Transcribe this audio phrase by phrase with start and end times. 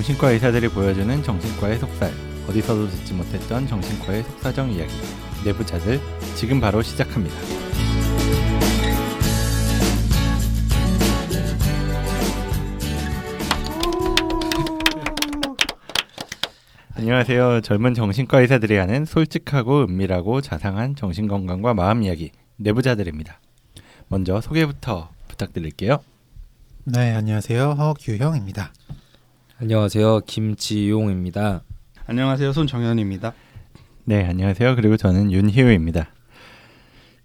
[0.00, 2.10] 정신과 의사들이 보여주는 정신과의 속살
[2.48, 4.90] 어디서도 듣지 못했던 정신과의 속사정 이야기
[5.44, 6.00] 내부자들
[6.36, 7.36] 지금 바로 시작합니다.
[16.96, 17.60] 안녕하세요.
[17.60, 23.38] 젊은 정신과 의사들이 하는 솔직하고 은밀하고 자상한 정신건강과 마음 이야기 내부자들입니다.
[24.08, 25.98] 먼저 소개부터 부탁드릴게요.
[26.84, 27.72] 네, 안녕하세요.
[27.72, 28.72] 허규형입니다.
[29.62, 30.20] 안녕하세요.
[30.20, 31.64] 김지용입니다.
[32.06, 32.54] 안녕하세요.
[32.54, 33.34] 손정현입니다.
[34.06, 34.74] 네, 안녕하세요.
[34.74, 36.08] 그리고 저는 윤희우입니다.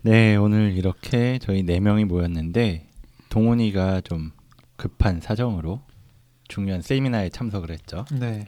[0.01, 2.89] 네, 오늘 이렇게 저희 네 명이 모였는데
[3.29, 4.33] 동훈이가 좀
[4.75, 5.79] 급한 사정으로
[6.49, 8.03] 중요한 세미나에 참석을 했죠.
[8.11, 8.45] 네.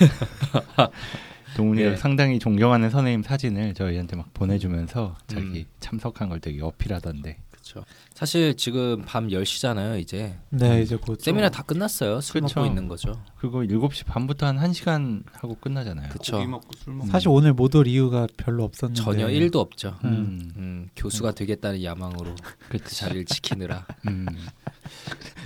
[1.58, 1.96] 동훈이가 네.
[1.96, 5.64] 상당히 존경하는 선생님 사진을 저희한테 막 보내주면서 자기 음.
[5.78, 7.36] 참석한 걸 되게 어필하던데.
[7.66, 7.84] 그렇죠.
[8.14, 10.38] 사실 지금 밤 10시잖아요, 이제.
[10.50, 12.20] 네, 이제 곧 세미나 다 끝났어요.
[12.20, 12.60] 술 그쵸.
[12.60, 13.20] 먹고 있는 거죠.
[13.38, 16.10] 그거 7시 반부터 한 1시간 하고 끝나잖아요.
[16.10, 16.36] 그쵸.
[16.36, 19.98] 고기 먹고 술 먹고 사실 오늘 못 올 이유가 별로 없었는데 전혀 일도 없죠.
[20.04, 20.50] 음.
[20.56, 22.34] 음, 교수가 되겠다는 야망으로
[22.70, 23.86] 그 자리를 지키느라.
[24.08, 24.26] 음.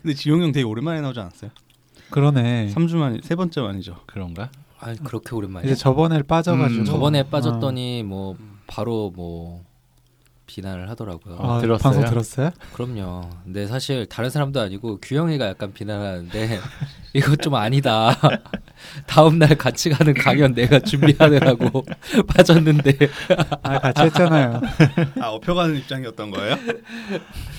[0.03, 1.51] 근데 지용 형 되게 오랜만에 나오지 않았어요?
[2.11, 2.73] 그러네.
[2.75, 4.03] 3주 만, 세 번째 만이죠.
[4.07, 4.51] 그런가?
[4.79, 5.67] 아, 그렇게 오랜만에.
[5.67, 7.25] 이제 저번에 빠져 가지고 음, 저번에 어.
[7.25, 9.65] 빠졌더니 뭐 바로 뭐
[10.51, 11.37] 비난을 하더라고요.
[11.37, 11.57] 어.
[11.57, 11.83] 아, 들었어요?
[11.83, 12.51] 방송 들었어요?
[12.73, 13.31] 그럼요.
[13.45, 16.59] 근데 사실 다른 사람도 아니고 규영이가 약간 비난하는데
[17.15, 18.17] 이거 좀 아니다.
[19.07, 21.85] 다음 날 같이 가는 강연 내가 준비하느라고
[22.29, 22.97] 빠졌는데
[23.63, 24.61] 아, 같이 했잖아요.
[25.21, 26.57] 아 업혀가는 입장이었던 거예요?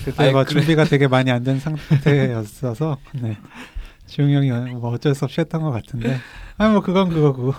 [0.04, 0.60] 그때 아이, 뭐 그래.
[0.60, 3.36] 준비가 되게 많이 안 된 상태였어서 네.
[4.06, 6.20] 지웅 형이 뭐 어쩔 수 없이 했던 것 같은데
[6.58, 7.52] 아뭐 그건 그거고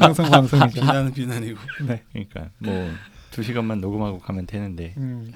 [0.00, 0.80] 방송 방송이죠.
[0.80, 1.58] 비난은 비난이고.
[1.86, 2.02] 네.
[2.12, 2.90] 그러니까 뭐
[3.34, 5.32] 두 시간만 녹음하고 가면 되는데 음,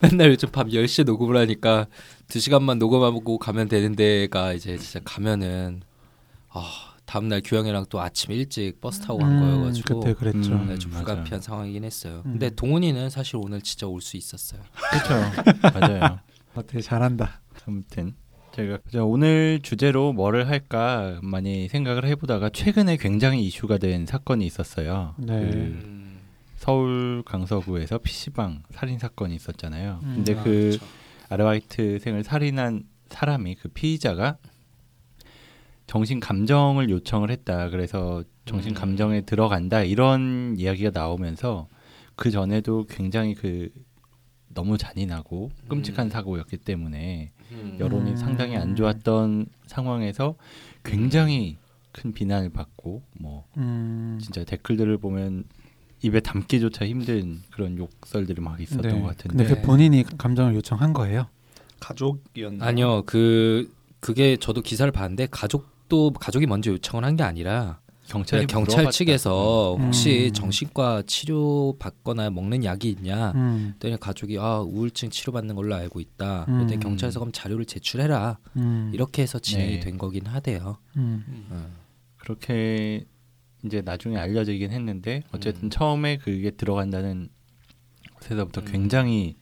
[0.00, 1.86] 맨날 요즘 밤 10시에 녹음을 하니까
[2.26, 5.82] 2시간만 녹음하고 가면 되는 데가 이제 진짜 가면은
[6.48, 6.64] 아,
[7.06, 10.54] 다음 날 규영이랑 또 아침 일찍 버스 타고 간 음, 거여 가지고 그때 그랬죠.
[10.54, 10.66] 음.
[10.66, 11.04] 네, 좀 맞아요.
[11.04, 12.22] 불가피한 상황이긴 했어요.
[12.26, 12.32] 음.
[12.32, 14.60] 근데 동훈이는 사실 오늘 진짜 올 수 있었어요.
[14.90, 15.14] 그렇죠.
[15.78, 16.18] 맞아요.
[16.56, 17.42] 어, 되게 잘한다.
[17.64, 18.14] 아무튼
[18.56, 25.14] 제가 자, 오늘 주제로 뭐를 할까 많이 생각을 해보다가 최근에 굉장히 이슈가 된 사건이 있었어요.
[25.18, 25.38] 네.
[25.48, 26.11] 그
[26.62, 29.98] 서울 강서구에서 PC방 살인 사건이 있었잖아요.
[30.04, 30.12] 음.
[30.14, 30.86] 근데 아, 그 그렇죠.
[31.28, 34.38] 아르바이트생을 살인한 사람이 그 피의자가
[35.88, 37.68] 정신 감정을 요청을 했다.
[37.68, 38.74] 그래서 정신 음.
[38.74, 41.66] 감정에 들어간다 이런 이야기가 나오면서
[42.14, 43.68] 그 전에도 굉장히 그
[44.48, 46.10] 너무 잔인하고 끔찍한 음.
[46.10, 47.76] 사고였기 때문에 음.
[47.80, 48.16] 여론이 음.
[48.16, 50.36] 상당히 안 좋았던 상황에서
[50.84, 51.58] 굉장히
[51.90, 55.44] 큰 비난을 받고 뭐 음, 진짜 댓글들을 보면
[56.02, 59.00] 입에 담기조차 힘든 그런 욕설들이 막 있었던 네.
[59.00, 61.26] 것 같은데 근데 그 본인이 감정을 요청한 거예요.
[61.80, 62.64] 가족이었나?
[62.66, 63.02] 아니요.
[63.06, 68.90] 그 그게 저도 기사를 봤는데 가족도 가족이 먼저 요청을 한 게 아니라 경찰이 경찰 물어봤다.
[68.90, 69.86] 측에서 음.
[69.86, 73.30] 혹시 정신과 치료 받거나 먹는 약이 있냐?
[73.36, 76.46] 음, 그랬더니 가족이 아 우울증 치료 받는 걸로 알고 있다.
[76.48, 76.54] 음.
[76.54, 78.38] 그랬더니 경찰서 그럼 자료를 제출해라.
[78.56, 79.80] 음, 이렇게 해서 진행이 네.
[79.80, 80.78] 된 거긴 하대요.
[80.96, 81.66] 음, 음.
[82.18, 83.04] 그렇게
[83.64, 85.70] 이제 나중에 알려지긴 했는데 어쨌든 음.
[85.70, 87.28] 처음에 그게 들어간다는
[88.14, 88.66] 곳에서부터 음.
[88.70, 89.36] 굉장히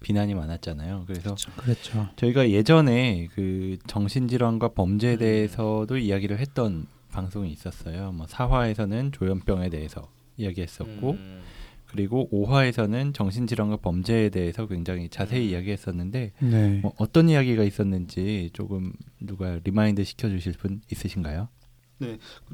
[0.00, 1.04] 비난이 많았잖아요.
[1.06, 2.08] 그래서 그랬죠.
[2.16, 5.18] 저희가 예전에 그 정신질환과 범죄에 음.
[5.18, 8.12] 대해서도 이야기를 했던 방송이 있었어요.
[8.12, 11.40] 뭐 4화에서는 조현병에 대해서 이야기했었고 음.
[11.86, 15.50] 그리고 5화에서는 정신질환과 범죄에 대해서 굉장히 자세히 음.
[15.50, 16.78] 이야기했었는데 네.
[16.82, 21.48] 뭐 어떤 이야기가 있었는지 조금 누가 remind 시켜주실 분 있으신가요?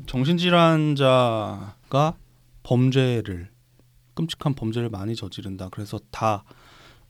[0.06, 2.14] 정신질환자가
[2.62, 3.48] 범죄를
[4.14, 5.68] 끔찍한 범죄를 많이 저지른다.
[5.70, 6.44] 그래서 다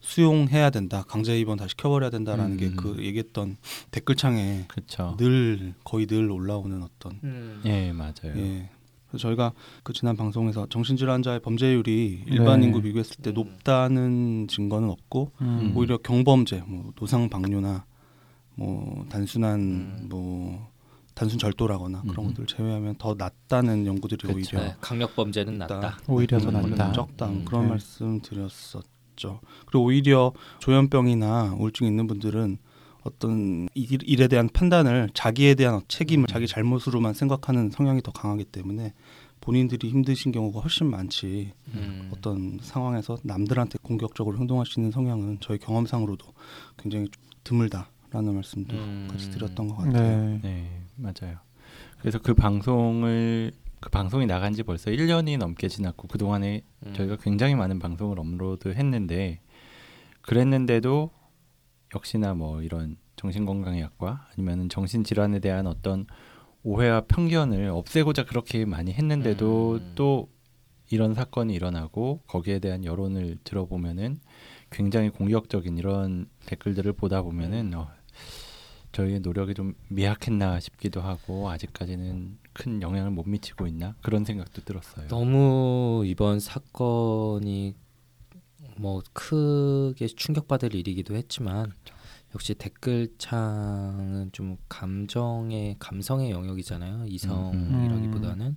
[0.00, 1.04] 수용해야 된다.
[1.08, 2.56] 강제 입원 다 시켜버려야 된다라는 음.
[2.58, 3.56] 게 그 얘기했던
[3.90, 5.16] 댓글창에 그렇죠.
[5.18, 7.62] 늘 거의 늘 올라오는 어떤 음.
[7.64, 8.36] 예 맞아요.
[8.36, 8.70] 예.
[9.08, 9.52] 그래서 저희가
[9.82, 12.66] 그 지난 방송에서 정신질환자의 범죄율이 일반 네.
[12.66, 13.34] 인구 비교했을 때 음.
[13.34, 17.84] 높다는 증거는 없고 음, 오히려 경범죄, 뭐 노상 방뇨나
[18.54, 20.06] 뭐 단순한 음.
[20.08, 20.70] 뭐
[21.16, 22.28] 단순 절도라거나 그런 음.
[22.28, 24.36] 것들 을 제외하면 더 낫다는 연구들이 그쵸.
[24.36, 25.56] 오히려 네, 강력 범죄는.
[25.56, 25.96] 낫다.
[26.08, 26.92] 오히려 더 음, 낫다.
[26.92, 27.44] 적다 음.
[27.46, 27.68] 그런 네.
[27.70, 29.40] 말씀 드렸었죠.
[29.64, 32.58] 그리고 오히려 조현병이나 우울증 있는 분들은
[33.02, 36.26] 어떤 이- 일에 대한 판단을 자기에 대한 책임을 음.
[36.26, 38.92] 자기 잘못으로만 생각하는 성향이 더 강하기 때문에
[39.40, 42.10] 본인들이 힘드신 경우가 훨씬 많지 음.
[42.12, 46.26] 어떤 상황에서 남들한테 공격적으로 행동할 수 있는 성향은 저희 경험상으로도
[46.76, 49.08] 굉장히 좀 드물다 라는 말씀도 음.
[49.10, 50.26] 같이 드렸던 것 같아요.
[50.26, 50.40] 네.
[50.42, 51.36] 네, 맞아요.
[51.98, 56.94] 그래서 그 방송을 그 방송이 나간 지 벌써 1년이 넘게 지났고 그 동안에 음.
[56.94, 59.40] 저희가 굉장히 많은 방송을 업로드했는데
[60.22, 61.10] 그랬는데도
[61.94, 66.06] 역시나 뭐 이런 정신건강의학과 아니면 정신질환에 대한 어떤
[66.62, 69.92] 오해와 편견을 없애고자 그렇게 많이 했는데도 음.
[69.94, 70.30] 또
[70.90, 74.20] 이런 사건이 일어나고 거기에 대한 여론을 들어보면은
[74.70, 77.88] 굉장히 공격적인 이런 댓글들을 보다 보면은 어,
[78.96, 83.94] 저희의 노력이 좀 미약했나 싶기도 하고 아직까지는 큰 영향을 못 미치고 있나?
[84.00, 85.08] 그런 생각도 들었어요.
[85.08, 87.74] 너무 이번 사건이
[88.78, 91.74] 뭐 크게 충격받을 일이기도 했지만
[92.34, 98.56] 역시 댓글창은 좀 감정의 감성의 영역이잖아요 이성이라기보다는.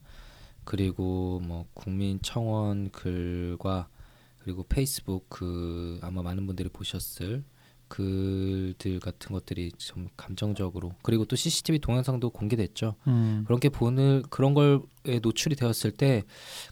[0.63, 3.89] 그리고 뭐 국민 청원 글과
[4.37, 7.43] 그리고 페이스북 그 아마 많은 분들이 보셨을
[7.89, 12.95] 글들 같은 것들이 좀 감정적으로 그리고 또 CCTV 동영상도 공개됐죠.
[13.07, 13.43] 음.
[13.45, 14.79] 그렇게 보는 그런 걸에
[15.21, 16.23] 노출이 되었을 때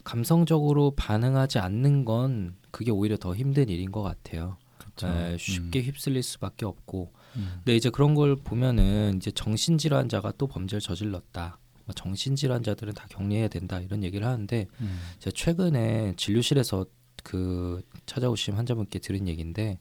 [0.04, 4.56] 감성적으로 반응하지 않는 건 그게 오히려 더 힘든 일인 것 같아요.
[5.04, 7.12] 에, 쉽게 휩쓸릴 수밖에 없고.
[7.36, 7.52] 음.
[7.58, 11.58] 근데 이제 그런 걸 보면은 이제 정신질환자가 또 범죄를 저질렀다.
[11.84, 14.98] 뭐 정신질환자들은 다 격리해야 된다 이런 얘기를 하는데 음.
[15.18, 16.86] 제가 최근에 진료실에서
[17.24, 19.78] 그 찾아오신 환자분께 들은 얘기인데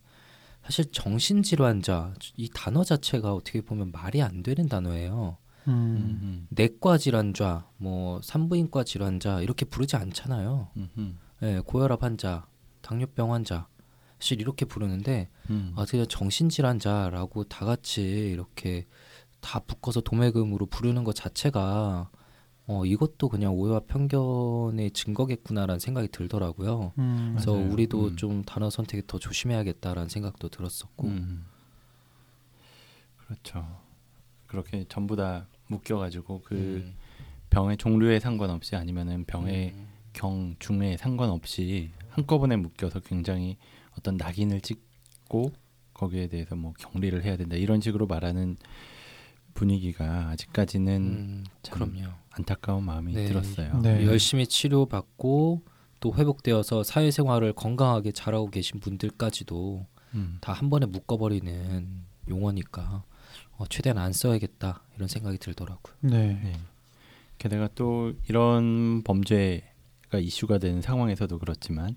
[0.68, 5.38] 사실 정신질환자 이 단어 자체가 어떻게 보면 말이 안 되는 단어예요.
[5.69, 6.19] 음.
[6.22, 6.48] 음.
[6.50, 10.68] 내과 질환자, 뭐 산부인과 질환자 이렇게 부르지 않잖아요.
[10.75, 10.90] 음.
[10.98, 11.19] 음.
[11.42, 12.46] 예, 고혈압 환자,
[12.81, 13.68] 당뇨병 환자
[14.19, 15.72] 사실 이렇게 부르는데 음.
[15.78, 18.86] 아 그냥 정신질환자라고 다 같이 이렇게
[19.40, 22.10] 다 묶어서 도매금으로 부르는 것 자체가
[22.68, 26.92] 어 이것도 그냥 오해와 편견의 증거겠구나라는 생각이 들더라고요.
[26.98, 27.30] 음.
[27.34, 27.72] 그래서 맞아요.
[27.72, 28.16] 우리도 음.
[28.18, 31.08] 좀 단어 선택에 더 조심해야겠다라는 생각도 들었었고.
[31.08, 31.46] 음.
[33.18, 33.66] 그렇죠.
[34.48, 36.96] 그렇게 전부 다 묶여가지고 그 음.
[37.50, 39.88] 병의 종류에 상관없이 아니면은 병의 음.
[40.12, 43.58] 경 중에 상관없이 한꺼번에 묶여서 굉장히
[43.98, 45.52] 어떤 낙인을 찍고
[45.94, 48.58] 거기에 대해서 뭐 격리를 해야 된다 이런 식으로 말하는
[49.54, 52.14] 분위기가 아직까지는 음, 참 그럼요.
[52.38, 53.25] 안타까운 마음이 네.
[53.25, 53.80] 들었어요.
[53.81, 54.06] 네.
[54.06, 55.63] 열심히 치료받고
[56.00, 60.38] 또 회복되어서 사회생활을 건강하게 잘하고 계신 분들까지도 음.
[60.42, 63.04] 다한 번에 묶어버리는 용어니까
[63.57, 65.95] 어, 최대한 안 써야겠다 이런 생각이 들더라고요.
[66.01, 66.39] 네.
[66.44, 66.54] 네.
[67.38, 71.95] 게다가 또 이런 범죄가 이슈가 되는 상황에서도 그렇지만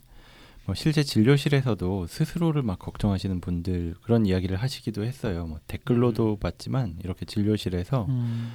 [0.67, 5.47] 뭐 실제 진료실에서도 스스로를 막 걱정하시는 분들 그런 이야기를 하시기도 했어요.
[5.47, 8.53] 뭐 댓글로도 봤지만 이렇게 진료실에서 음.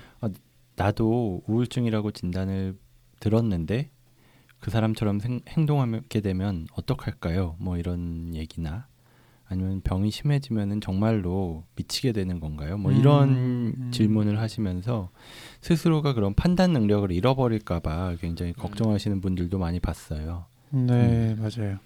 [0.76, 2.78] 나도 우울증이라고 진단을
[3.20, 3.92] 들었는데
[4.60, 7.56] 그 사람처럼 생- 행동하게 되면 어떡할까요?
[7.60, 8.88] 뭐 이런 얘기나
[9.48, 12.78] 아니면 병이 심해지면은 정말로 미치게 되는 건가요?
[12.78, 13.92] 뭐 이런 음.
[13.92, 15.12] 질문을 하시면서
[15.62, 18.60] 스스로가 그런 판단 능력을 잃어버릴까봐 굉장히 음.
[18.60, 20.46] 걱정하시는 분들도 많이 봤어요.
[20.72, 21.78] 네, 맞아요.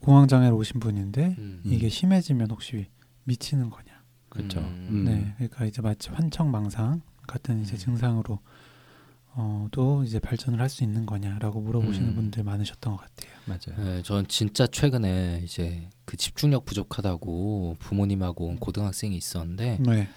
[0.00, 1.60] 공황 장애로 오신 분인데 음.
[1.64, 2.86] 이게 심해지면 혹시
[3.24, 3.90] 미치는 거냐?
[4.28, 4.60] 그렇죠.
[4.60, 4.86] 음.
[4.90, 5.04] 음.
[5.04, 7.78] 네, 그러니까 이제 마치 환청망상 같은 이제 음.
[7.78, 8.38] 증상으로
[9.34, 12.14] 어, 또 이제 발전을 할 수 있는 거냐라고 물어보시는 음.
[12.14, 13.32] 분들 많으셨던 것 같아요.
[13.46, 13.82] 맞아요.
[13.84, 20.08] 네, 전 진짜 최근에 이제 그 집중력 부족하다고 부모님하고 온 고등학생이 있었는데 네,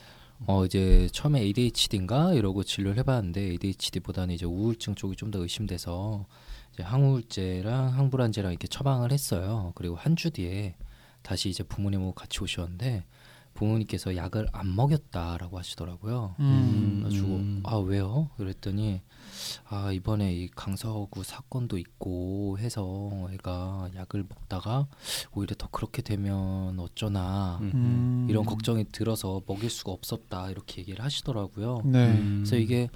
[0.48, 6.26] 어 이제 처음에 ADHD인가 이러고 진료를 해봤는데 ADHD보다는 이제 우울증 쪽이 좀 더 의심돼서
[6.74, 9.72] 이제 항우울제랑 항불안제랑 이렇게 처방을 했어요.
[9.76, 10.76] 그리고 한 주 뒤에
[11.22, 13.06] 다시 이제 부모님하고 같이 오셨는데
[13.56, 16.36] 부모님께서 약을 안 먹였다라고 하시더라고요.
[16.40, 17.00] 음.
[17.00, 17.64] 그래가지고 음.
[17.64, 18.30] 아 왜요?
[18.38, 19.02] 그랬더니
[19.68, 24.88] 아 이번에 이 강서구 사건도 있고 해서 애가 약을 먹다가
[25.34, 27.72] 오히려 더 그렇게 되면 어쩌나 음.
[27.74, 28.28] 음.
[28.30, 31.82] 이런 걱정이 들어서 먹일 수가 없었다 이렇게 얘기를 하시더라고요.
[31.86, 32.44] 네, 음.
[32.44, 32.90] 그래서 이게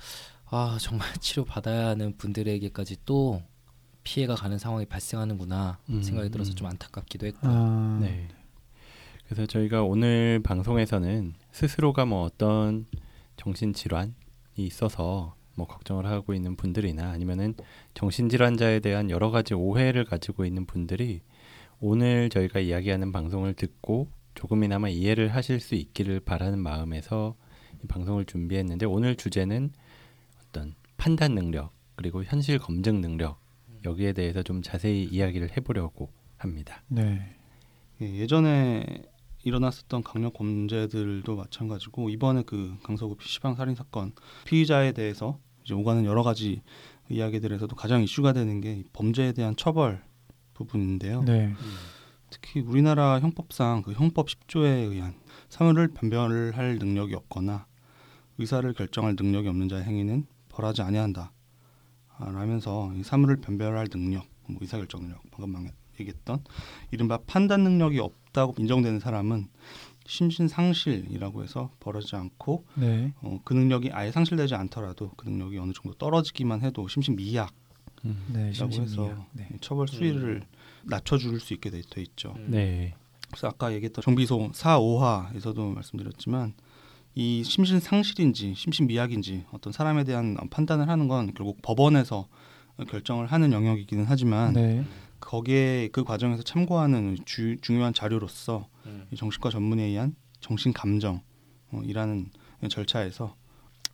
[0.46, 3.42] 아 정말 치료 받아야 하는 분들에게까지 또
[4.04, 6.04] 피해가 가는 상황이 발생하는구나 음.
[6.04, 7.40] 생각이 들어서 좀 안타깝기도 했고.
[7.44, 8.28] 아, 네.
[9.30, 12.88] 그래서 저희가 오늘 방송에서는 스스로가 뭐 어떤
[13.38, 14.12] 정신 질환이
[14.56, 17.54] 있어서 뭐 걱정을 하고 있는 분들이나 아니면은
[17.94, 21.22] 정신 질환자에 대한 여러 가지 오해를 가지고 있는 분들이
[21.80, 27.36] 오늘 저희가 이야기하는 방송을 듣고 조금이나마 이해를 하실 수 있기를 바라는 마음에서
[27.84, 29.72] 이 방송을 준비했는데 오늘 주제는
[30.42, 33.40] 어떤 판단 능력 그리고 현실 검증 능력
[33.86, 36.82] 여기에 대해서 좀 자세히 이야기를 해보려고 합니다.
[36.88, 37.36] 네,
[38.02, 39.04] 예, 예전에
[39.50, 44.14] 일어났었던 강력 범죄들도 마찬가지고 이번에 그 강서구 PC방 살인 사건
[44.46, 46.62] 피의자에 대해서 이제 오가는 여러 가지
[47.10, 50.02] 이야기들에서도 가장 이슈가 되는 게이 범죄에 대한 처벌
[50.54, 51.24] 부분인데요.
[51.24, 51.54] 네,
[52.30, 55.16] 특히 우리나라 형법상 그 형법 10조에 의한
[55.50, 57.66] 사물을 변별할 능력이 없거나
[58.38, 61.32] 의사를 결정할 능력이 없는 자의 행위는 벌하지 아니한다.
[62.18, 65.64] 아, 라면서 이 사물을 변별할 능력, 뭐 의사 결정 능력, 방금 막
[66.00, 66.44] 얘기했던
[66.92, 69.48] 이른바 판단 능력이 없 다고 인정되는 사람은
[70.06, 73.14] 심신 상실이라고 해서 벌어지지 않고 네.
[73.22, 77.54] 어, 그 능력이 아예 상실되지 않더라도 그 능력이 어느 정도 떨어지기만 해도 심신 미약이라고
[78.34, 78.50] 네.
[78.50, 79.26] 해서.
[79.34, 79.48] 네.
[79.62, 80.42] 처벌 수위를
[80.84, 82.34] 낮춰줄 수 있게 돼, 돼 있죠.
[82.48, 82.96] 네.
[83.30, 86.56] 그래서 아까 얘기했던 정비소 4, 5화에서도 말씀드렸지만
[87.14, 92.28] 이 심신 상실인지 심신 미약인지 어떤 사람에 대한 판단을 하는 건 결국 법원에서
[92.88, 94.84] 결정을 하는 영역이기는 하지만 네.
[95.30, 98.68] 거기에 그 과정에서 참고하는 주, 중요한 자료로서
[99.12, 102.32] 이 정신과 전문에 의한 정신 감정이라는
[102.68, 103.36] 절차에서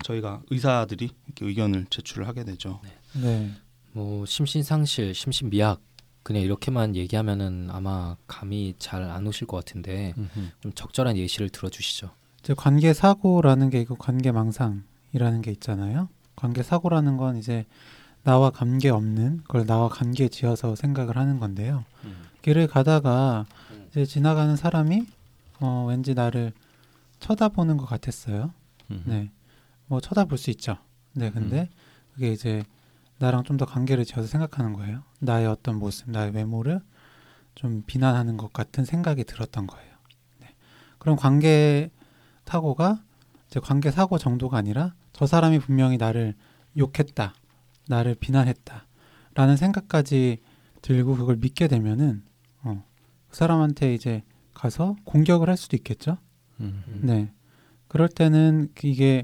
[0.01, 2.79] 저희가 의사들이 이렇게 의견을 제출을 하게 되죠.
[3.21, 3.51] 네.
[3.91, 5.81] 뭐 심신상실, 심신미약
[6.23, 10.39] 그냥 이렇게만 얘기하면은 아마 감이 잘 안 오실 것 같은데 음흠.
[10.61, 12.11] 좀 적절한 예시를 들어주시죠.
[12.39, 16.07] 이제 관계 사고라는 게 있고 관계 망상이라는 게 있잖아요.
[16.37, 17.65] 관계 사고라는 건 이제
[18.25, 21.85] 나와 관계 없는 걸 나와 관계 지어서 생각을 하는 건데요.
[22.41, 23.45] 길을 가다가
[23.89, 25.05] 이제 지나가는 사람이
[25.61, 26.51] 어, 왠지 나를
[27.19, 28.51] 쳐다보는 것 같았어요.
[28.91, 29.01] 음흠.
[29.05, 29.31] 네,
[29.87, 30.77] 뭐 쳐다볼 수 있죠.
[31.13, 31.69] 네, 근데
[32.13, 32.63] 그게 이제
[33.19, 35.03] 나랑 좀 더 관계를 지어서 생각하는 거예요.
[35.19, 36.81] 나의 어떤 모습, 나의 외모를
[37.53, 39.93] 좀 비난하는 것 같은 생각이 들었던 거예요.
[40.41, 40.49] 네.
[40.97, 41.89] 그럼 관계
[42.45, 43.01] 사고가
[43.47, 46.33] 이제 관계 사고 정도가 아니라 저 사람이 분명히 나를
[46.77, 47.33] 욕했다,
[47.87, 48.85] 나를 비난했다
[49.33, 50.39] 라는 생각까지
[50.81, 52.23] 들고 그걸 믿게 되면은
[52.63, 52.83] 어,
[53.29, 54.23] 그 사람한테 이제
[54.53, 56.17] 가서 공격을 할 수도 있겠죠.
[56.59, 56.83] 음.
[57.01, 57.31] 네.
[57.87, 59.23] 그럴 때는 이게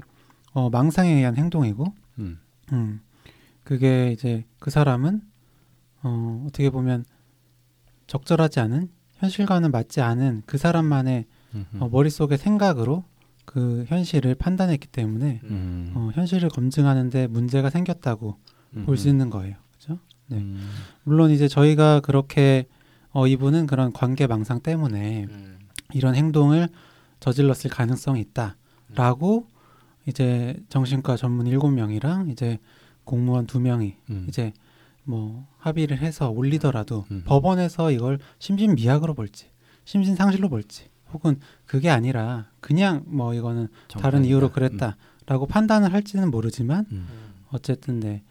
[0.52, 2.38] 어, 망상에 의한 행동이고, 음.
[2.72, 3.00] 음,
[3.64, 5.22] 그게 이제 그 사람은
[6.02, 7.04] 어, 어떻게 보면
[8.06, 11.26] 적절하지 않은 현실과는 맞지 않은 그 사람만의.
[11.80, 13.04] 어, 머릿속의 생각으로
[13.44, 15.92] 그 현실을 판단했기 때문에 음.
[15.94, 18.38] 어, 현실을 검증하는데 문제가 생겼다고
[18.84, 19.10] 볼수 음흠.
[19.10, 19.56] 있는 거예요.
[19.72, 19.98] 그죠?
[20.28, 20.38] 네.
[20.38, 20.68] 음.
[21.04, 22.66] 물론 이제 저희가 그렇게
[23.10, 25.26] 어, 이분은 그런 관계 망상 때문에
[25.92, 26.68] 이런 행동을
[27.20, 29.46] 저질렀을 가능성이 있다라고
[30.06, 32.58] 이제 정신과 전문 일곱 명이랑 이제
[33.04, 34.26] 공무원 두 명이 음.
[34.28, 34.52] 이제
[35.04, 37.22] 뭐 합의를 해서 올리더라도 음.
[37.26, 39.50] 법원에서 이걸 심신미약으로 볼지
[39.84, 44.28] 심신상실로 볼지 혹은 그게 아니라 그냥 뭐 이거는 다른 정상이다.
[44.28, 47.06] 이유로 그랬다라고 판단을 할지는 모르지만 음.
[47.50, 48.22] 어쨌든 네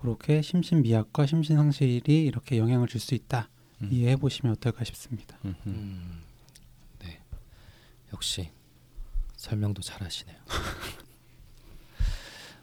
[0.00, 3.48] 그렇게 심신미약과 심신상실이 이렇게 영향을 줄 수 있다
[3.82, 3.88] 음.
[3.92, 5.38] 이해해 보시면 어떨까 싶습니다.
[5.44, 5.56] 음흠.
[5.68, 6.20] 음,
[7.00, 7.20] 네,
[8.12, 8.50] 역시
[9.36, 10.36] 설명도 잘하시네요.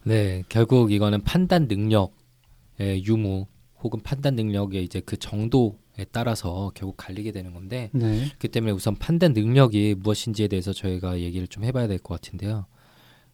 [0.03, 3.47] 네, 결국 이거는 판단 능력의 유무
[3.81, 8.95] 혹은 판단 능력의 이제 그 정도에 따라서 결국 갈리게 되는 건데 네, 그 때문에 우선
[8.95, 12.65] 판단 능력이 무엇인지에 대해서 저희가 얘기를 좀 해봐야 될 것 같은데요.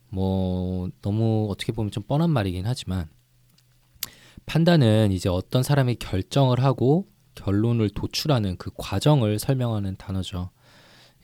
[0.09, 3.09] 뭐 너무 어떻게 보면 좀 뻔한 말이긴 하지만
[4.51, 10.49] 판단은 이제 어떤 사람이 결정을 하고 결론을 도출하는 그 과정을 설명하는 단어죠.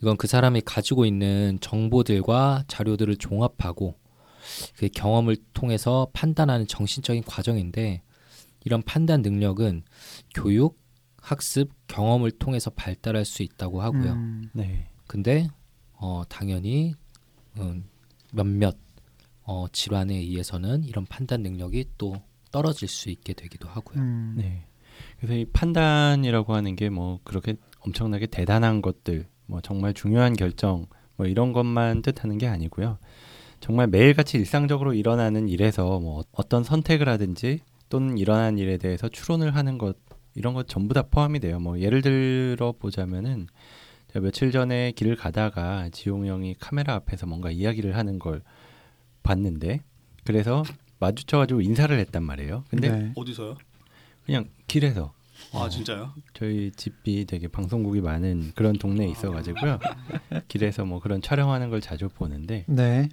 [0.01, 3.95] 이건 그 사람이 가지고 있는 정보들과 자료들을 종합하고
[4.77, 8.01] 그 경험을 통해서 판단하는 정신적인 과정인데
[8.63, 9.83] 이런 판단 능력은
[10.33, 10.79] 교육,
[11.21, 14.13] 학습, 경험을 통해서 발달할 수 있다고 하고요.
[14.13, 14.87] 음, 네.
[15.05, 15.49] 근데
[15.91, 16.93] 어, 당연히
[17.57, 17.89] 음,
[18.31, 18.77] 몇몇
[19.43, 22.15] 어, 질환에 의해서는 이런 판단 능력이 또
[22.51, 23.99] 떨어질 수 있게 되기도 하고요.
[24.01, 24.65] 음, 네.
[25.17, 31.25] 그래서 이 판단이라고 하는 게 뭐 그렇게 엄청나게 대단한 것들, 뭐 정말 중요한 결정, 뭐
[31.27, 32.97] 이런 것만 뜻하는 게 아니고요.
[33.59, 39.77] 정말 매일같이 일상적으로 일어나는 일에서 뭐 어떤 선택을 하든지 또는 일어난 일에 대해서 추론을 하는
[39.77, 39.97] 것
[40.35, 41.59] 이런 것 전부 다 포함이 돼요.
[41.59, 43.47] 뭐 예를 들어 보자면은
[44.13, 48.41] 제가 며칠 전에 길을 가다가 지용 형이 카메라 앞에서 뭔가 이야기를 하는 걸
[49.23, 49.79] 봤는데
[50.23, 50.63] 그래서
[50.99, 52.63] 마주쳐가지고 인사를 했단 말이에요.
[52.69, 53.11] 근데 네.
[53.15, 53.55] 어디서요?
[54.25, 55.13] 그냥 길에서
[55.53, 56.11] 아 진짜요?
[56.33, 59.79] 저희 집이 되게 방송국이 많은 그런 동네에 있어가지고요.
[60.47, 63.09] 길에서 뭐 그런 촬영하는 걸 자주 보는데 네.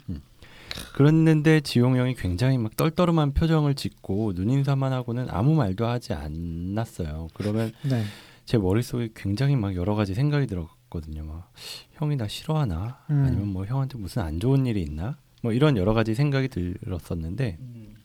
[0.95, 7.29] 그랬는데 지용 형이 굉장히 막 떨떠름한 표정을 짓고 눈인사만 하고는 아무 말도 하지 않았어요.
[7.35, 8.05] 그러면 네.
[8.45, 11.25] 제 머릿속에 굉장히 막 여러 가지 생각이 들었거든요.
[11.25, 11.53] 막
[11.93, 13.05] 형이 나 싫어하나?
[13.11, 13.25] 음.
[13.25, 15.17] 아니면 뭐 형한테 무슨 안 좋은 일이 있나?
[15.45, 17.59] 뭐 이런 여러 가지 생각이 들었었는데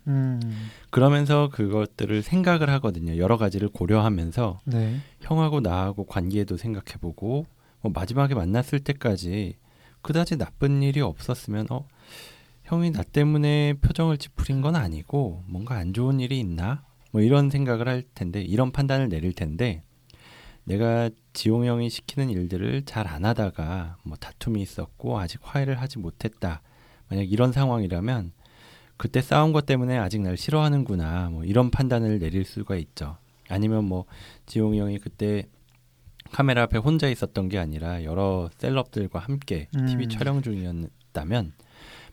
[0.08, 0.41] 음,
[0.89, 3.15] 그러면서 그것들을 생각을 하거든요.
[3.15, 4.98] 여러 가지를 고려하면서 네.
[5.22, 7.46] 형하고 나하고 관계도 생각해보고
[7.79, 9.55] 뭐 마지막에 만났을 때까지
[10.01, 11.88] 그다지 나쁜 일이 없었으면 어
[12.63, 17.88] 형이 나 때문에 표정을 찌푸린 건 아니고 뭔가 안 좋은 일이 있나 뭐 이런 생각을
[17.88, 19.81] 할 텐데 이런 판단을 내릴 텐데
[20.65, 26.62] 내가 지용 형이 시키는 일들을 잘 안 하다가 뭐 다툼이 있었고 아직 화해를 하지 못했다
[27.09, 28.31] 만약 이런 상황이라면
[28.97, 33.17] 그때 싸운 것 때문에 아직 날 싫어하는구나 뭐 이런 판단을 내릴 수가 있죠
[33.49, 34.05] 아니면 뭐
[34.45, 35.45] 지용이 형이 그때
[36.31, 39.87] 카메라 앞에 혼자 있었던 게 아니라 여러 셀럽들과 함께 음.
[39.87, 41.53] TV 촬영 중이었다면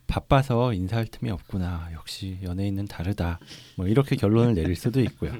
[0.06, 1.88] 바빠서 인사할 틈이 없구나.
[1.92, 3.38] 역시 연예인은 다르다.
[3.76, 5.32] 뭐 이렇게 결론을 내릴 수도 있고요.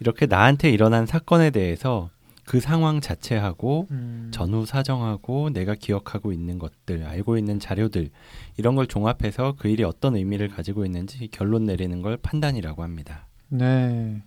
[0.00, 2.10] 이렇게 나한테 일어난 사건에 대해서
[2.44, 4.30] 그 상황 자체하고 음.
[4.32, 8.10] 전후 사정하고 내가 기억하고 있는 것들, 알고 있는 자료들
[8.56, 13.26] 이런 걸 종합해서 그 일이 어떤 의미를 가지고 있는지 결론 내리는 걸 판단이라고 합니다.
[13.48, 14.22] 네.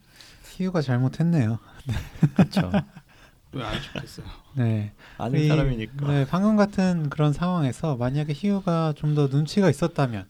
[0.55, 1.59] 희우가 잘못했네요.
[2.35, 2.71] 그렇죠.
[3.51, 4.25] 왜안 좋겠어요.
[4.55, 4.93] 네.
[5.17, 6.07] 아는 이- 사람이니까.
[6.07, 10.25] 네, 방금 같은 그런 상황에서 만약에 희우가 좀 더 눈치가 있었다면,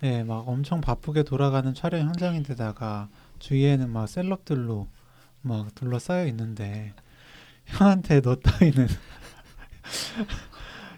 [0.00, 3.08] 네, 막 엄청 바쁘게 돌아가는 촬영 현장인데다가
[3.40, 4.88] 주위에는 막 셀럽들로
[5.42, 6.94] 막 둘러싸여 있는데
[7.66, 8.88] 형한테 너 따위는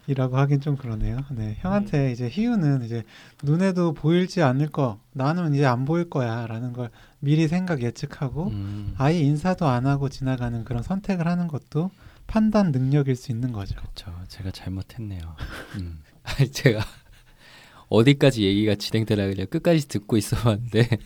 [0.08, 1.20] 이라고 하긴 좀 그러네요.
[1.30, 3.04] 네, 형한테 이제 희우는 이제
[3.42, 9.20] 눈에도 보일지 않을 거, 나는 이제 안 보일 거야라는 걸 미리 생각 예측하고 음, 아예
[9.20, 11.92] 인사도 안 하고 지나가는 그런 선택을 하는 것도
[12.26, 13.76] 판단 능력일 수 있는 거죠.
[13.76, 14.12] 그렇죠.
[14.28, 15.20] 제가 잘못했네요.
[15.76, 16.00] 음.
[16.24, 16.84] 아니, 제가
[17.88, 20.88] 어디까지 얘기가 진행되나 그냥 끝까지 듣고 있어봤는데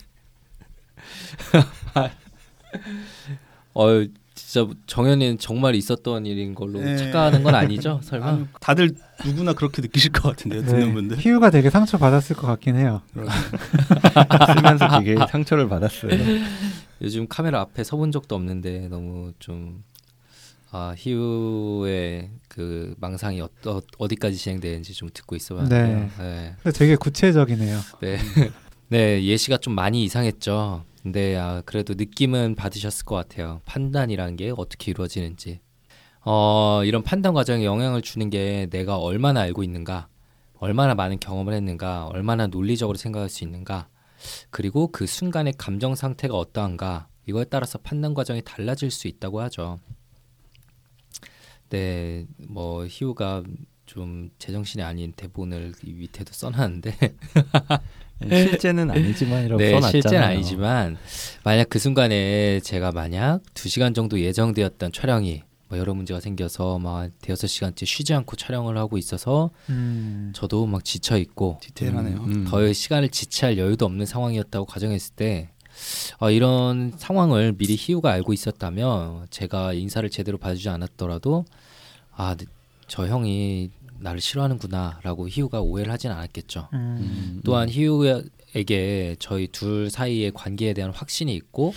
[3.73, 6.95] 어 진짜 정현이는 정말 있었던 일인 걸로 네.
[6.95, 8.91] 착각하는 건 아니죠 설마 아니, 다들
[9.25, 10.63] 누구나 그렇게 느끼실 것 같은데요.
[10.63, 11.17] 듣는 분들.
[11.17, 13.01] 희우가 되게 상처 받았을 것 같긴 해요.
[14.55, 16.11] 쓰면서 되게 상처를 받았어요.
[17.01, 19.83] 요즘 카메라 앞에 서본 적도 없는데 너무 좀
[20.71, 25.87] 아, 희우의 그 망상이 어, 어, 어디까지 진행되는지 좀 듣고 있어봤는데요.
[25.97, 26.09] 네.
[26.19, 26.55] 네.
[26.61, 27.79] 근데 되게 구체적이네요.
[28.01, 28.17] 네.
[28.89, 30.83] 네, 예시가 좀 많이 이상했죠.
[31.07, 33.61] 근데 아, 그래도 느낌은 받으셨을 것 같아요.
[33.63, 35.61] 판단이라는 게 어떻게 이루어지는지.
[36.25, 40.09] 어, 이런 판단 과정에 영향을 주는 게 내가 얼마나 알고 있는가,
[40.55, 43.87] 얼마나 많은 경험을 했는가, 얼마나 논리적으로 생각할 수 있는가,
[44.49, 49.79] 그리고 그 순간의 감정 상태가 어떠한가, 이거에 따라서 판단 과정이 달라질 수 있다고 하죠.
[51.69, 53.43] 네, 뭐 희우가
[53.87, 56.95] 좀 제정신이 아닌 대본을 이 밑에도 써놨는데
[58.29, 59.91] 실제는 아니지만 이라고 네, 써놨잖아요.
[59.91, 60.97] 실제는 아니지만
[61.43, 67.09] 만약 그 순간에 제가 만약 두 시간 정도 예정되었던 촬영이 뭐 여러 문제가 생겨서 막
[67.21, 72.17] 대여섯 시간째 쉬지 않고 촬영을 하고 있어서 음, 저도 막 지쳐 있고 디테일하네요.
[72.17, 72.45] 음.
[72.45, 75.49] 더 시간을 지체할 여유도 없는 상황이었다고 가정했을 때
[76.19, 81.45] 어, 이런 상황을 미리 희우가 알고 있었다면 제가 인사를 제대로 봐주지 않았더라도
[82.15, 82.35] 아
[82.87, 86.69] 저 형이 나를 싫어하는구나라고 희우가 오해를 하진 않았겠죠.
[86.73, 91.73] 음, 음, 또한 희우에게 저희 둘 사이의 관계에 대한 확신이 있고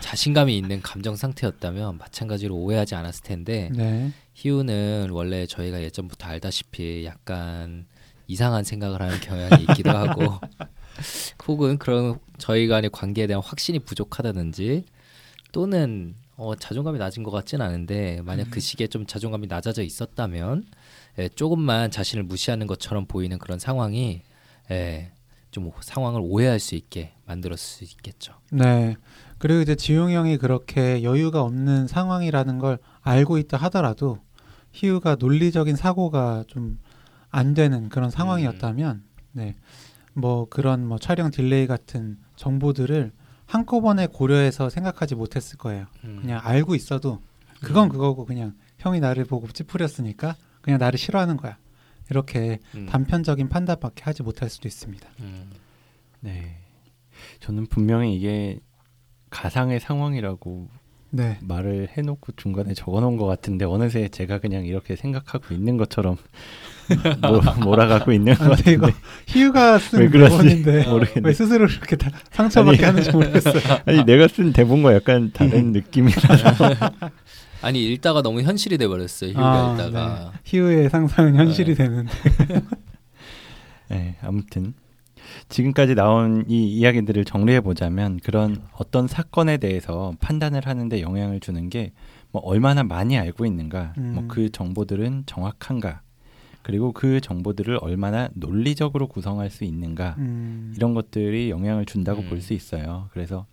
[0.00, 7.86] 자신감이 있는 감정 상태였다면 마찬가지로 오해하지 않았을 텐데 네, 희우는 원래 저희가 예전부터 알다시피 약간
[8.26, 10.38] 이상한 생각을 하는 경향이 있기도 하고
[11.46, 14.84] 혹은 그런 저희 간의 관계에 대한 확신이 부족하다든지
[15.52, 20.64] 또는 어, 자존감이 낮은 것 같진 않은데 만약 그 시기에 좀 자존감이 낮아져 있었다면
[21.18, 24.22] 예, 조금만 자신을 무시하는 것처럼 보이는 그런 상황이
[24.70, 25.12] 예,
[25.50, 28.34] 좀 상황을 오해할 수 있게 만들었을 수 있겠죠.
[28.50, 28.96] 네.
[29.38, 34.18] 그리고 이제 지용이 형이 그렇게 여유가 없는 상황이라는 걸 알고 있다 하더라도
[34.72, 36.78] 희우가 논리적인 사고가 좀
[37.32, 39.02] 안 되는 그런 상황이었다면,
[39.32, 39.54] 네,
[40.12, 43.10] 뭐 그런 뭐 촬영 delay 같은 정보들을
[43.52, 45.84] 한꺼번에 고려해서 생각하지 못했을 거예요.
[46.00, 47.20] 그냥 알고 있어도
[47.60, 51.58] 그건 그거고 그냥 형이 나를 보고 찌푸렸으니까 그냥 나를 싫어하는 거야.
[52.08, 55.06] 이렇게 음, 단편적인 판단밖에 하지 못할 수도 있습니다.
[55.20, 55.50] 음,
[56.20, 56.56] 네.
[57.40, 58.58] 저는 분명히 이게
[59.28, 60.70] 가상의 상황이라고
[61.14, 61.38] 네.
[61.42, 66.16] 말을 해놓고 중간에 적어놓은 것 같은데 어느새 제가 그냥 이렇게 생각하고 있는 것처럼
[67.20, 71.28] 뭐, 몰아가고 있는 것 아, 근데 이거 같은데 희우가 쓴 대본인데 모르겠네.
[71.28, 72.86] 왜 스스로 이렇게 다 상처받게 아니.
[72.86, 73.62] 하는지 모르겠어요.
[73.84, 76.74] 아니 내가 쓴 대본과 약간 다른 느낌이라서
[77.60, 79.30] 아니 읽다가 너무 현실이 돼 버렸어요.
[79.32, 81.84] 희우가 아, 읽다가 희우의 상상은 현실이 네.
[81.84, 82.06] 되는.
[83.88, 84.72] 네, 아무튼
[85.48, 91.92] 지금까지 나온 이 이야기들을 정리해 보자면 그런 어떤 사건에 대해서 판단을 하는데 영향을 주는 게
[92.32, 94.14] 뭐 얼마나 많이 알고 있는가, 음.
[94.14, 96.00] 뭐그 정보들은 정확한가,
[96.62, 102.28] 그리고 그 정보들을 얼마나 논리적으로 구성할 수 있는가 음, 이런 것들이 영향을 준다고 음.
[102.28, 103.08] 볼수 있어요.
[103.12, 103.46] 그래서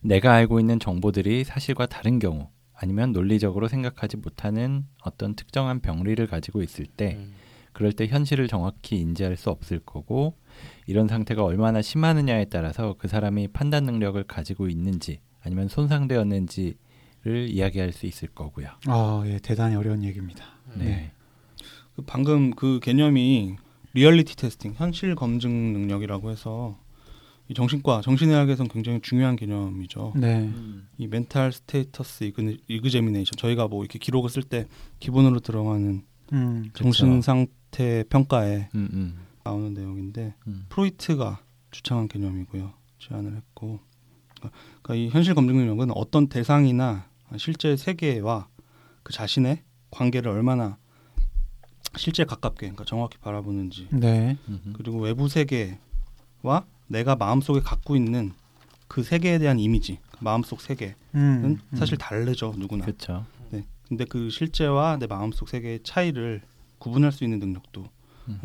[0.00, 6.62] 내가 알고 있는 정보들이 사실과 다른 경우 아니면 논리적으로 생각하지 못하는 어떤 특정한 병리를 가지고
[6.62, 7.34] 있을 때 음,
[7.72, 10.38] 그럴 때 현실을 정확히 인지할 수 없을 거고
[10.86, 18.06] 이런 상태가 얼마나 심하느냐에 따라서 그 사람이 판단 능력을 가지고 있는지 아니면 손상되었는지를 이야기할 수
[18.06, 18.68] 있을 거고요.
[18.86, 20.44] 아, 예, 대단히 어려운 얘기입니다.
[20.74, 20.84] 네.
[20.84, 21.12] 네.
[21.96, 23.56] 그 방금 그 개념이
[23.92, 26.78] 리얼리티 테스팅, 현실 검증 능력이라고 해서
[27.48, 30.12] 이 정신과 정신의학에서는 굉장히 중요한 개념이죠.
[30.14, 30.48] 네.
[30.98, 34.68] 이 mental status ex, examination 저희가 뭐 이렇게 기록을 쓸 때
[35.00, 36.70] 기본으로 들어가는 음.
[36.74, 39.16] 정신 상태 평가에 음, 음,
[39.50, 40.66] 나오는 내용인데 음.
[40.68, 41.40] 프로이트가
[41.72, 42.72] 주창한 개념이고요.
[43.00, 43.80] 제안을 했고
[44.36, 48.48] 그러니까 이 현실 검증 능력은 어떤 대상이나 실제 세계와
[49.02, 50.78] 그 자신의 관계를 얼마나
[51.96, 54.36] 실제 가깝게 그러니까 정확히 바라보는지 네.
[54.48, 58.32] 음, 그리고 외부 세계와 내가 마음속에 갖고 있는
[58.86, 61.58] 그 세계에 대한 이미지 마음속 세계는 음.
[61.74, 63.26] 사실 다르죠 누구나 그렇죠.
[63.50, 63.64] 네.
[63.88, 66.42] 근데 그 실제와 내 마음속 세계의 차이를
[66.78, 67.99] 구분할 수 있는 능력도 음.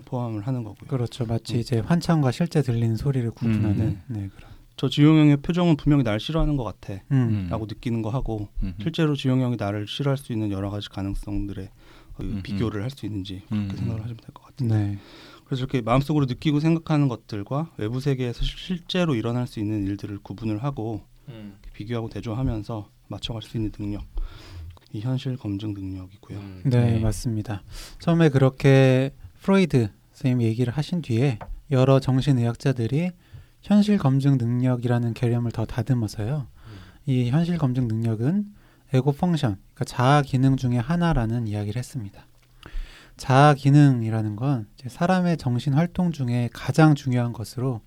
[0.05, 0.87] 포함을 하는 거고요.
[0.87, 1.25] 그렇죠.
[1.25, 1.59] 마치 음.
[1.59, 3.79] 이제 환청과 실제 들리는 소리를 구분하는.
[3.81, 4.01] 음.
[4.07, 4.29] 네.
[4.35, 4.51] 그럼.
[4.77, 7.01] 저 지용 형의 표정은 분명히 날 싫어하는 것 같아.
[7.11, 7.47] 음.
[7.49, 11.69] 라고 느끼는 거 하고 음, 실제로 지용 형이 나를 싫어할 수 있는 여러 가지 가능성들의
[12.17, 14.03] 그 음, 비교를 할 수 있는지 그렇게 음, 생각을 음.
[14.03, 14.69] 하시면 될 것 같아요.
[14.69, 14.97] 네.
[15.45, 20.61] 그래서 이렇게 마음속으로 느끼고 생각하는 것들과 외부 세계에서 실- 실제로 일어날 수 있는 일들을 구분을
[20.63, 21.03] 하고
[21.73, 24.03] 비교하고 대조하면서 맞춰갈 수 있는 능력,
[24.91, 26.37] 이 현실 검증 능력이고요.
[26.37, 26.61] 음.
[26.65, 26.99] 네, 네.
[26.99, 27.63] 맞습니다.
[27.99, 29.13] 처음에 그렇게
[29.45, 31.37] 프로이드 선생님이 얘기를 하신 뒤에
[31.69, 33.11] 여러 정신의학자들이
[33.61, 36.47] 현실 검증 능력이라는 개념을 더 다듬어서요.
[37.05, 38.47] 이 현실 검증 능력은
[38.91, 42.25] 에고 펑션, 그러니까 자아 기능 중에 하나라는 이야기를 했습니다.
[43.17, 47.81] 자아 기능이라는 건 사람의 정신 활동 중에 가장 중요한 것으로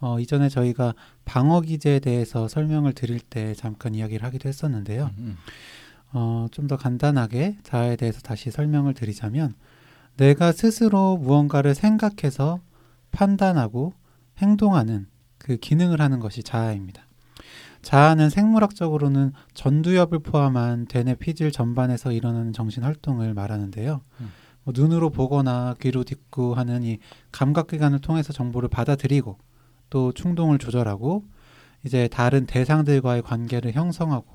[0.00, 0.94] 어, 이전에 저희가
[1.26, 5.10] 방어 기제에 대해서 설명을 드릴 때 잠깐 이야기를 하기도 했었는데요.
[5.18, 5.36] 음,
[6.12, 9.54] 어, 좀 더 간단하게 자아에 대해서 다시 설명을 드리자면
[10.16, 12.60] 내가 스스로 무언가를 생각해서
[13.10, 13.92] 판단하고
[14.38, 15.06] 행동하는
[15.38, 17.06] 그 기능을 하는 것이 자아입니다.
[17.82, 24.00] 자아는 생물학적으로는 전두엽을 포함한 대뇌 피질 전반에서 일어나는 정신 활동을 말하는데요.
[24.20, 24.32] 음.
[24.62, 26.98] 뭐 눈으로 보거나 귀로 듣고 하는 이
[27.30, 29.38] 감각 기관을 통해서 정보를 받아들이고
[29.90, 31.24] 또 충동을 조절하고
[31.84, 34.26] 이제 다른 대상들과의 관계를 형성하고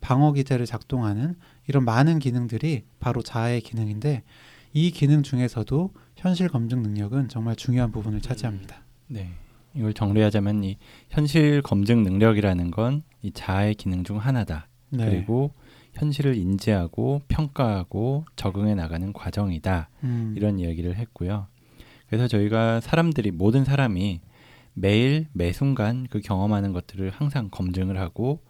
[0.00, 1.36] 방어 기제를 작동하는
[1.68, 4.24] 이런 많은 기능들이 바로 자아의 기능인데
[4.72, 8.82] 이 기능 중에서도 현실 검증 능력은 정말 중요한 부분을 차지합니다.
[9.08, 9.30] 네.
[9.74, 10.78] 이걸 정리하자면 이
[11.10, 14.68] 현실 검증 능력이라는 건 이 자아의 기능 중 하나다.
[14.90, 15.04] 네.
[15.04, 15.52] 그리고
[15.94, 19.90] 현실을 인지하고 평가하고 적응해 나가는 과정이다.
[20.04, 21.46] 음, 이런 이야기를 했고요.
[22.08, 24.20] 그래서 저희가 사람들이 모든 사람이
[24.74, 28.40] 매일 매 순간 그 경험하는 것들을 항상 검증을 하고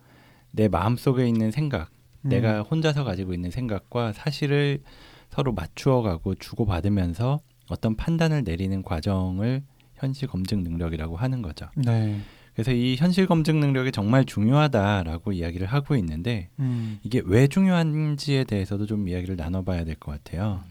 [0.52, 1.90] 내 마음속에 있는 생각,
[2.22, 4.83] 음, 내가 혼자서 가지고 있는 생각과 사실을
[5.31, 9.62] 서로 맞추어 가고 주고받으면서 어떤 판단을 내리는 과정을
[9.95, 11.69] 현실 검증 능력이라고 하는 거죠.
[11.77, 12.21] 네.
[12.55, 18.87] 그래서 이 현실 검증 능력이 정말 중요하다라고 이야기를 하고 있는데 음, 이게 왜 중요한지에 대해서도
[18.87, 20.62] 좀 이야기를 나눠봐야 될 것 같아요.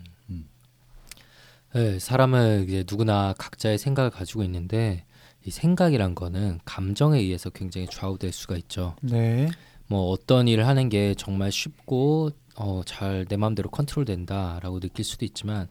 [1.73, 5.05] 네, 사람은 이제 누구나 각자의 생각을 가지고 있는데
[5.45, 8.95] 이 생각이란 거는 감정에 의해서 굉장히 좌우될 수가 있죠.
[9.01, 9.47] 네.
[9.87, 15.69] 뭐 어떤 일을 하는 게 정말 쉽고 어, 잘 내 마음대로 컨트롤된다라고 느낄 수도 있지만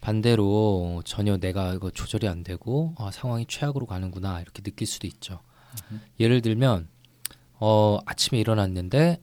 [0.00, 5.40] 반대로 전혀 내가 이거 조절이 안 되고 아, 상황이 최악으로 가는구나 이렇게 느낄 수도 있죠.
[6.20, 6.88] 예를 들면
[7.54, 9.20] 어, 아침에 일어났는데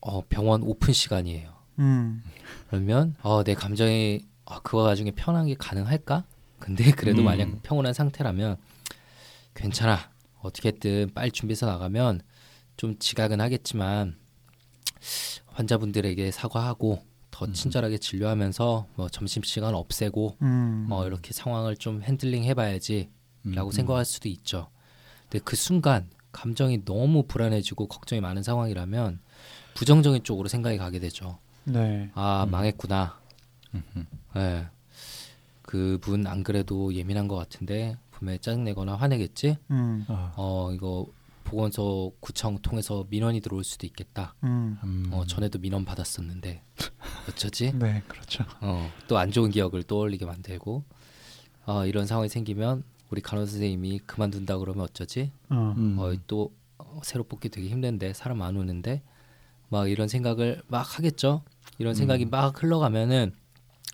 [0.00, 1.50] 어, 병원 오픈 시간이에요.
[1.78, 2.22] 음,
[2.68, 6.24] 그러면 어, 내 감정이 아, 그거 나중에 편하게 가능할까?
[6.58, 7.24] 근데 그래도 음.
[7.24, 8.56] 만약 평온한 상태라면
[9.54, 10.10] 괜찮아.
[10.40, 12.20] 어떻게든 빨리 준비해서 나가면
[12.76, 14.16] 좀 지각은 하겠지만
[15.60, 17.52] 환자분들에게 사과하고 더 음.
[17.52, 23.10] 친절하게 진료하면서 뭐 점심 시간 없애고 음, 뭐 이렇게 상황을 좀 handling 해봐야지
[23.44, 24.68] 라고 음, 생각할 수도 있죠.
[25.28, 29.20] 근데 그 순간 감정이 너무 불안해지고 걱정이 많은 상황이라면
[29.74, 31.38] 부정적인 쪽으로 생각이 가게 되죠.
[31.64, 32.10] 네.
[32.14, 32.50] 아 음.
[32.50, 33.18] 망했구나.
[33.74, 34.06] 음, 음.
[34.36, 34.66] 예.
[35.62, 39.56] 그분 안 그래도 예민한 것 같은데 분명히 짜증내거나 화내겠지.
[39.70, 41.06] 음, 아, 어 이거
[41.50, 44.34] 보건소 구청 통해서 민원이 들어올 수도 있겠다.
[44.44, 45.08] 음, 음.
[45.12, 46.62] 어 전에도 민원 받았었는데
[47.28, 47.72] 어쩌지?
[47.78, 48.44] 네, 그렇죠.
[48.60, 50.84] 어 또 안 좋은 기억을 떠올리게 만들고
[51.66, 55.32] 어 이런 상황이 생기면 우리 간호사 선생님이 그만둔다 그러면 어쩌지?
[55.50, 55.96] 어, 음.
[55.98, 56.52] 어 또
[57.02, 59.02] 새로 뽑기 되게 힘든데 사람 안 오는데
[59.68, 61.42] 막 이런 생각을 막 하겠죠.
[61.78, 62.30] 이런 생각이 음.
[62.30, 63.32] 막 흘러가면은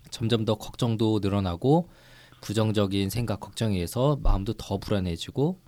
[0.09, 1.89] 점점 더 걱정도 늘어나고
[2.41, 5.59] 부정적인 생각 걱정에 의해서 마음도 더 불안해지고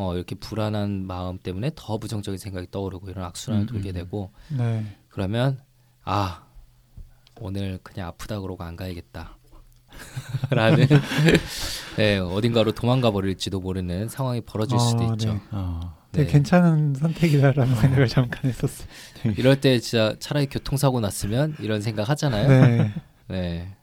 [0.00, 3.92] 어 이렇게 불안한 마음 때문에 더 부정적인 생각이 떠오르고 이런 악순환을 음, 돌게 음.
[3.92, 4.96] 되고 네.
[5.10, 5.60] 그러면
[6.04, 6.44] 아
[7.38, 9.36] 오늘 그냥 아프다 그러고 안 가야겠다
[10.50, 10.86] 라는
[11.98, 15.34] 네, 어딘가로 도망가 버릴지도 모르는 상황이 벌어질 수도 어, 있죠.
[15.34, 15.40] 네.
[15.50, 16.24] 어, 네.
[16.24, 18.88] 괜찮은 선택이다라는 생각을 잠깐 했었어요.
[19.36, 22.48] 이럴 때 진짜 차라리 교통사고 났으면 이런 생각 하잖아요.
[22.48, 22.94] 네.
[23.28, 23.76] 네.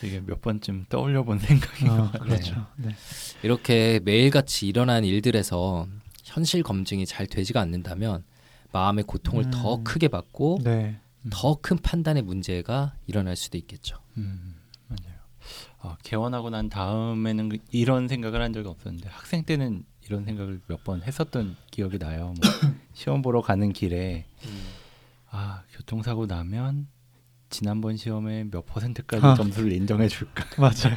[0.00, 2.66] 되게 몇 번쯤 떠올려본 생각이 어, 그렇죠.
[2.76, 2.94] 네.
[3.42, 5.86] 이렇게 매일같이 일어난 일들에서
[6.24, 8.24] 현실 검증이 잘 되지가 않는다면
[8.72, 9.50] 마음의 고통을 음.
[9.50, 10.98] 더 크게 받고 네.
[11.30, 13.98] 더큰 판단의 문제가 일어날 수도 있겠죠.
[14.18, 14.56] 음,
[14.88, 15.14] 맞아요.
[15.80, 20.82] 아, 개원하고 난 다음에는 그- 이런 생각을 한 적이 없었는데 학생 때는 이런 생각을 몇
[20.84, 22.34] 번 했었던 기억이 나요.
[22.34, 22.34] 뭐
[22.92, 24.26] 시험 보러 가는 길에
[25.30, 26.88] 아 교통사고 나면
[27.58, 29.34] 지난번 시험에 몇 퍼센트까지 아.
[29.34, 30.44] 점수를 인정해 줄까?
[30.58, 30.96] 맞아요.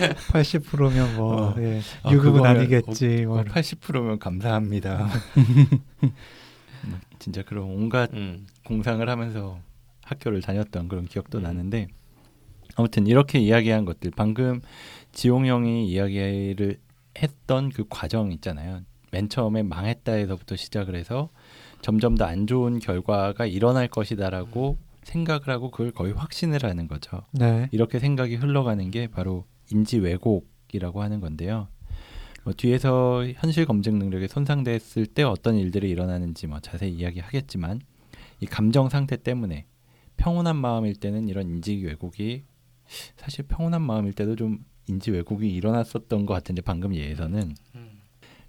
[0.32, 1.54] 80%면 뭐 어.
[1.58, 3.26] 예, 아, 유급은 그거면 아니겠지.
[3.26, 3.42] 뭐.
[3.44, 5.10] 80%면 감사합니다.
[5.36, 6.08] 뭐
[7.18, 8.46] 진짜 그런 온갖 음.
[8.64, 9.58] 공상을 하면서
[10.04, 11.88] 학교를 다녔던 그런 기억도 나는데
[12.76, 14.62] 아무튼 이렇게 이야기한 것들 방금
[15.12, 16.78] 지용 형이 이야기를
[17.18, 18.80] 했던 그 과정 있잖아요.
[19.12, 21.28] 맨 처음에 망했다에서부터 시작을 해서
[21.82, 24.78] 점점 더 안 좋은 결과가 일어날 것이다라고
[25.10, 27.22] 생각을 하고 그걸 거의 확신을 하는 거죠.
[27.32, 27.68] 네.
[27.72, 31.68] 이렇게 생각이 흘러가는 게 바로 인지 왜곡이라고 하는 건데요.
[32.44, 37.80] 뭐 뒤에서 현실 검증 능력이 손상됐을 때 어떤 일들이 일어나는지 뭐 자세히 이야기하겠지만
[38.40, 39.66] 이 감정 상태 때문에
[40.16, 42.44] 평온한 마음일 때는 이런 인지 왜곡이
[43.16, 47.54] 사실 평온한 마음일 때도 좀 인지 왜곡이 일어났었던 것 같은데 방금 예에서는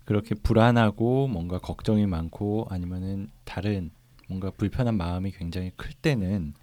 [0.05, 3.91] 그렇게 불안하고 뭔가 걱정이 많고 아니면은 다른
[4.31, 6.53] 뭔가 불편한 마음이 굉장히 클 때는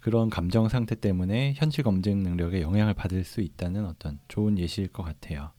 [0.00, 5.02] 그런 감정 상태 때문에 현실 검증 능력에 영향을 받을 수 있다는 어떤 좋은 예시일 것
[5.02, 5.50] 같아요.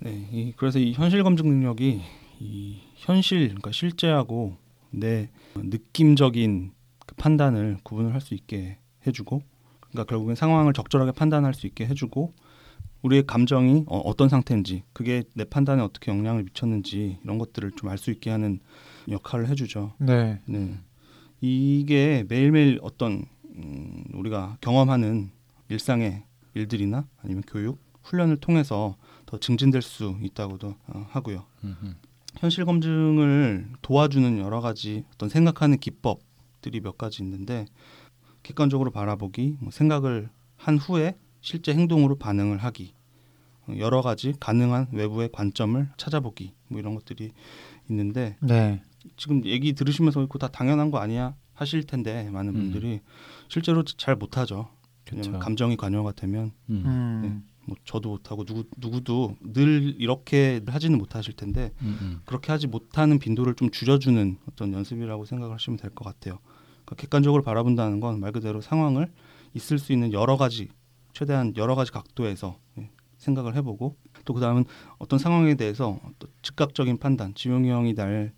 [0.00, 2.02] 네, 이, 그래서 이 현실 검증 능력이
[2.40, 4.56] 이 현실, 그러니까 실제하고
[4.90, 6.72] 내 느낌적인
[7.06, 9.42] 그 판단을 구분을 할 수 있게 해주고,
[9.80, 12.34] 그러니까 결국엔 상황을 적절하게 판단할 수 있게 해주고,
[13.02, 17.98] 우리의 감정이 어, 어떤 상태인지, 그게 내 판단에 어떻게 영향을 미쳤는지 이런 것들을 좀 알
[17.98, 18.60] 수 있게 하는
[19.10, 19.94] 역할을 해주죠.
[19.98, 20.40] 네.
[20.46, 20.78] 네.
[21.40, 23.24] 이게 매일매일 어떤
[23.56, 25.30] 음, 우리가 경험하는
[25.68, 31.44] 일상의 일들이나 아니면 교육, 훈련을 통해서 더 증진될 수 있다고도 어, 하고요.
[31.64, 31.94] 음흠.
[32.36, 37.66] 현실 검증을 도와주는 여러 가지 어떤 생각하는 기법들이 몇 가지 있는데
[38.42, 42.94] 객관적으로 바라보기, 뭐 생각을 한 후에 실제 행동으로 반응을 하기,
[43.66, 47.32] 어, 여러 가지 가능한 외부의 관점을 찾아보기, 뭐 이런 것들이
[47.90, 48.82] 있는데 네.
[49.16, 52.60] 지금 얘기 들으시면서 그거 다 당연한 거 아니야 하실 텐데 많은 음.
[52.60, 53.00] 분들이
[53.48, 54.68] 실제로 잘 못하죠.
[55.10, 56.82] 왜냐면 감정이 관여가 되면 음.
[56.84, 57.44] 음.
[57.66, 62.20] 뭐 저도 못하고 누구 누구도 늘 이렇게 하지는 못하실 텐데 음, 음.
[62.24, 66.38] 그렇게 하지 못하는 빈도를 좀 줄여주는 어떤 연습이라고 생각을 하시면 될 것 같아요.
[66.84, 69.10] 그러니까 객관적으로 바라본다는 건 말 그대로 상황을
[69.54, 70.68] 있을 수 있는 여러 가지
[71.12, 74.64] 최대한 여러 가지 각도에서 예, 생각을 해보고 또 그다음은
[74.98, 78.32] 어떤 상황에 대해서 또 즉각적인 판단 지용이 형이 날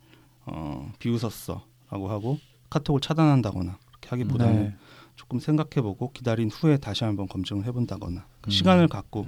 [0.51, 2.39] 어, 비웃었어라고 하고
[2.71, 4.77] 카톡을 차단한다거나 그렇게 하기보다는 네.
[5.17, 8.51] 조금 생각해보고 기다린 후에 다시 한번 검증을 해본다거나 그 음.
[8.51, 9.27] 시간을 갖고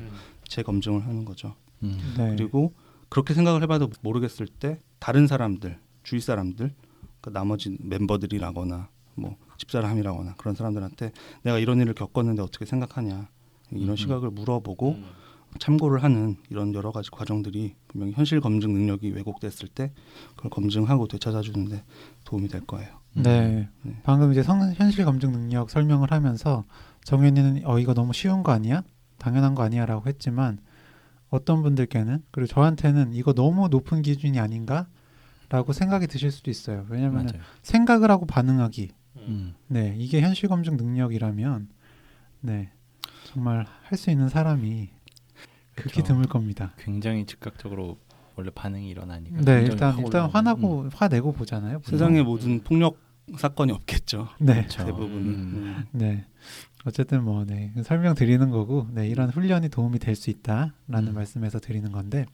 [0.48, 1.54] 재검증을 하는 거죠.
[1.82, 2.14] 음.
[2.16, 2.34] 네.
[2.36, 2.74] 그리고
[3.08, 6.74] 그렇게 생각을 해봐도 모르겠을 때 다른 사람들 주위 사람들
[7.20, 13.28] 그 나머지 멤버들이라거나 뭐 집사람이라거나 그런 사람들한테 내가 이런 일을 겪었는데 어떻게 생각하냐
[13.70, 13.96] 이런 음.
[13.96, 14.98] 시각을 물어보고
[15.58, 19.92] 참고를 하는 이런 여러 가지 과정들이 분명히 현실 검증 능력이 왜곡됐을 때
[20.36, 21.84] 그걸 검증하고 되찾아주는데
[22.24, 22.88] 도움이 될 거예요.
[23.14, 23.68] 네.
[23.82, 24.00] 네.
[24.02, 26.64] 방금 이제 성, 현실 검증 능력 설명을 하면서
[27.04, 28.82] 정현이는 어 이거 너무 쉬운 거 아니야?
[29.18, 30.58] 당연한 거 아니야라고 했지만
[31.28, 34.86] 어떤 분들께는 그리고 저한테는 이거 너무 높은 기준이 아닌가
[35.48, 36.86] 라고 생각이 드실 수도 있어요.
[36.88, 37.42] 왜냐하면 맞아요.
[37.62, 38.90] 생각을 하고 반응하기.
[39.18, 39.54] 음.
[39.68, 41.68] 네, 이게 현실 검증 능력이라면
[42.40, 42.70] 네
[43.24, 44.88] 정말 할 수 있는 사람이
[45.82, 46.08] 극히 그쵸.
[46.08, 46.72] 드물 겁니다.
[46.78, 47.98] 굉장히 즉각적으로
[48.36, 49.40] 원래 반응이 일어나니까.
[49.42, 50.28] 네, 일단 확 일단.
[50.30, 51.78] 화나고 화내고 보잖아요.
[51.80, 51.90] 보통.
[51.90, 52.96] 세상의 모든 폭력
[53.36, 54.28] 사건이 없겠죠.
[54.38, 54.84] 네, 그쵸.
[54.84, 55.12] 대부분.
[55.12, 55.84] 음.
[55.92, 56.24] 네.
[56.84, 60.72] 어쨌든 뭐 네, 설명 드리는 거고 네, 이런 훈련이 도움이 될 수 있다라는
[61.08, 61.14] 음.
[61.14, 62.26] 말씀에서 드리는 건데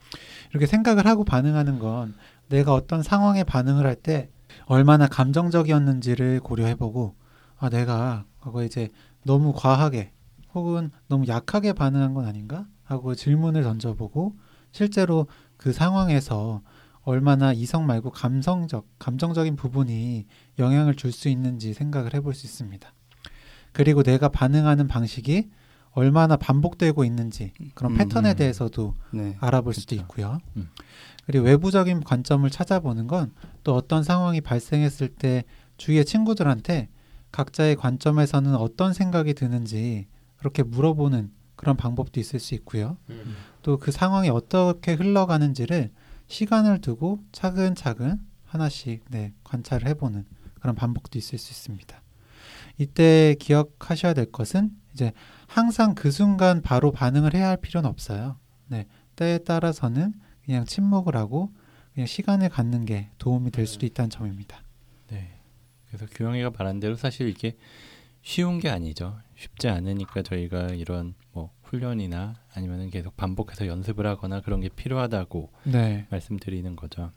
[0.51, 2.15] 이렇게 생각을 하고 반응하는 건
[2.49, 4.31] 내가 어떤 상황에 반응을 할 때
[4.67, 7.15] 얼마나 감정적이었는지를 고려해보고
[7.59, 8.89] 아 내가 그거 이제
[9.25, 10.13] 너무 과하게
[10.55, 14.35] 혹은 너무 약하게 반응한 건 아닌가 하고 질문을 던져보고
[14.73, 16.63] 실제로 그 상황에서
[17.03, 20.27] 얼마나 이성 말고 감성적 감정적인 부분이
[20.59, 22.93] 영향을 줄 수 있는지 생각을 해볼 수 있습니다.
[23.73, 25.51] 그리고 내가 반응하는 방식이
[25.93, 28.37] 얼마나 반복되고 있는지 그런 음, 패턴에 음.
[28.37, 29.37] 대해서도 네.
[29.41, 30.03] 알아볼 수도 그렇죠.
[30.03, 30.39] 있고요.
[30.57, 30.69] 음.
[31.27, 33.33] 그리고 외부적인 관점을 찾아보는 건
[33.65, 35.45] 또 어떤 상황이 발생했을 때
[35.77, 36.89] 주위의 친구들한테
[37.33, 40.07] 각자의 관점에서는 어떤 생각이 드는지
[40.39, 42.97] 그렇게 물어보는 그런 방법도 있을 수 있고요.
[43.63, 45.91] 또그 상황이 어떻게 흘러가는지를
[46.29, 50.25] 시간을 두고 차근차근 하나씩 네, 관찰을 해보는
[50.61, 52.01] 그런 방법도 있을 수 있습니다.
[52.79, 55.13] 이때 기억하셔야 될 것은 이제
[55.49, 58.39] 항상 그 순간 바로 반응을 해야 할 필요는 없어요.
[58.69, 58.87] 네.
[59.17, 61.53] 때에 따라서는 그냥 침묵을 하고
[61.93, 64.63] 그냥 시간을 갖는 게 도움이 될 수도 있다는 점입니다.
[65.09, 65.41] 네.
[65.89, 67.57] 그래서 규영이가 말한 대로 사실 이게
[68.23, 69.19] 쉬운 게 아니죠.
[69.39, 76.07] 쉽지 않으니까 저희가 이런 뭐 훈련이나 아니면은 계속 반복해서 연습을 하거나 그런 게 필요하다고 네.
[76.11, 77.13] 말씀드리는 거죠.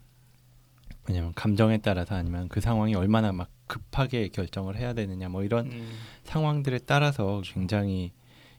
[1.08, 5.68] 왜냐면 감정에 따라서 아니면 그 상황이 얼마나 막 급하게 결정을 해야 되느냐 뭐 이런
[6.22, 8.12] 상황들에 따라서 굉장히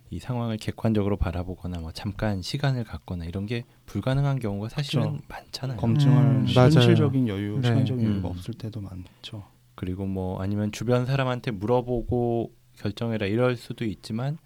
[0.10, 5.24] 이 상황을 객관적으로 바라보거나 뭐 잠깐 시간을 갖거나 이런 게 불가능한 경우가 사실은 그쵸.
[5.30, 5.78] 많잖아요.
[5.78, 6.46] 검증할 음.
[6.48, 7.70] 현실적인 여유, 네.
[7.70, 8.12] 시간적인 음.
[8.12, 9.46] 여유가 없을 때도 많죠.
[9.76, 14.38] 그리고 뭐 아니면 주변 사람한테 물어보고 결정해라 이럴 수도 있지만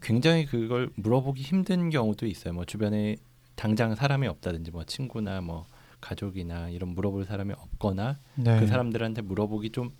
[0.00, 2.54] 굉장히 그걸 물어보기 힘든 경우도 있어요.
[2.54, 3.16] 뭐 주변에
[3.54, 5.66] 당장 사람이 없다든지 뭐 친구나 뭐
[6.00, 8.60] 가족이나 이런 물어볼 사람이 없거나 네.
[8.60, 9.90] 그 사람들한테 물어보기 좀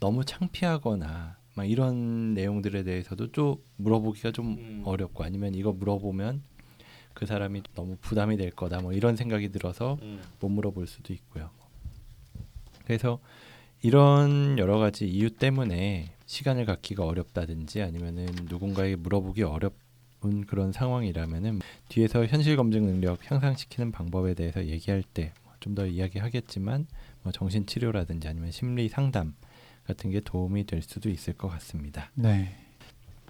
[0.00, 4.82] 너무 창피하거나 막 이런 내용들에 대해서도 좀 물어보기가 좀 음.
[4.84, 6.42] 어렵고 아니면 이거 물어보면
[7.12, 9.98] 그 사람이 너무 부담이 될 거다 뭐 이런 생각이 들어서
[10.40, 11.50] 못 물어볼 수도 있고요.
[12.84, 13.20] 그래서
[13.82, 22.26] 이런 여러 가지 이유 때문에 시간을 갖기가 어렵다든지 아니면은 누군가에게 물어보기 어려운 그런 상황이라면은 뒤에서
[22.26, 25.32] 현실 검증 능력 향상시키는 방법에 대해서 얘기할 때
[25.64, 26.86] 좀 더 이야기하겠지만
[27.22, 29.34] 뭐 정신 치료라든지 아니면 심리 상담
[29.86, 32.10] 같은 게 도움이 될 수도 있을 것 같습니다.
[32.14, 32.54] 네.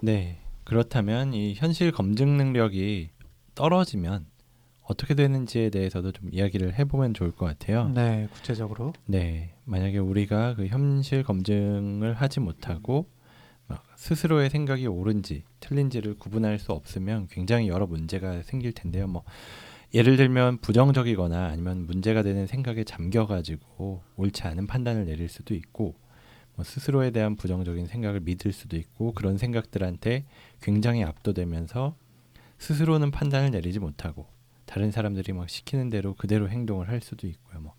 [0.01, 0.39] 네.
[0.65, 3.09] 그렇다면 이 현실 검증 능력이
[3.55, 4.25] 떨어지면
[4.87, 7.89] 어떻게 되는지에 대해서도 좀 이야기를 해보면 좋을 것 같아요.
[7.89, 8.27] 네.
[8.31, 8.93] 구체적으로.
[9.05, 13.07] 네, 만약에 우리가 그 현실 검증을 하지 못하고
[13.67, 19.07] 막 스스로의 생각이 옳은지 틀린지를 구분할 수 없으면 굉장히 여러 문제가 생길 텐데요.
[19.07, 19.23] 뭐
[19.93, 25.95] 예를 들면 부정적이거나 아니면 문제가 되는 생각에 잠겨가지고 옳지 않은 판단을 내릴 수도 있고
[26.55, 30.25] 뭐 스스로에 대한 부정적인 생각을 믿을 수도 있고 그런 생각들한테
[30.61, 31.95] 굉장히 압도되면서
[32.59, 34.27] 스스로는 판단을 내리지 못하고
[34.65, 37.59] 다른 사람들이 막 시키는 대로 그대로 행동을 할 수도 있고요.
[37.61, 37.73] 뭐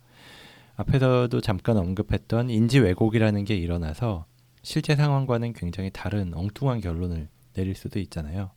[0.77, 4.27] 앞에서도 잠깐 언급했던 인지 왜곡이라는 게 일어나서
[4.63, 8.51] 실제 상황과는 굉장히 다른 엉뚱한 결론을 내릴 수도 있잖아요.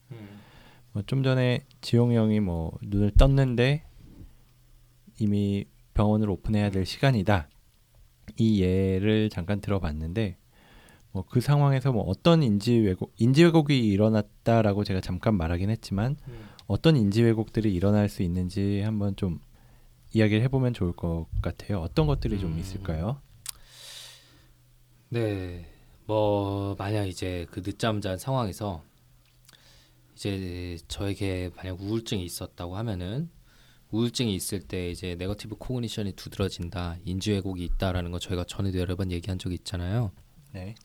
[0.92, 3.84] 뭐좀 전에 지용이 형이 뭐 눈을 떴는데
[5.18, 7.48] 이미 병원을 오픈해야 될 시간이다.
[8.36, 10.36] 이 예를 잠깐 들어봤는데
[11.12, 16.16] 뭐 그 상황에서 뭐 어떤 인지 왜곡 인지 왜곡이 일어났다라고 제가 잠깐 말하긴 했지만
[16.70, 19.40] 어떤 인지 왜곡들이 일어날 수 있는지 한번 좀
[20.14, 21.80] 이야기를 해보면 좋을 것 같아요.
[21.80, 22.60] 어떤 것들이 좀 음.
[22.60, 23.20] 있을까요?
[25.08, 25.66] 네.
[26.06, 28.84] 뭐 만약 이제 그 늦잠 잔 상황에서
[30.14, 33.30] 이제 저에게 만약 우울증이 있었다고 하면은
[33.90, 39.10] 우울증이 있을 때 이제 negative cognition이 두드러진다, 인지 왜곡이 있다라는 거 저희가 전에도 여러 번
[39.10, 40.12] 얘기한 적이 있잖아요.
[40.52, 40.76] 네.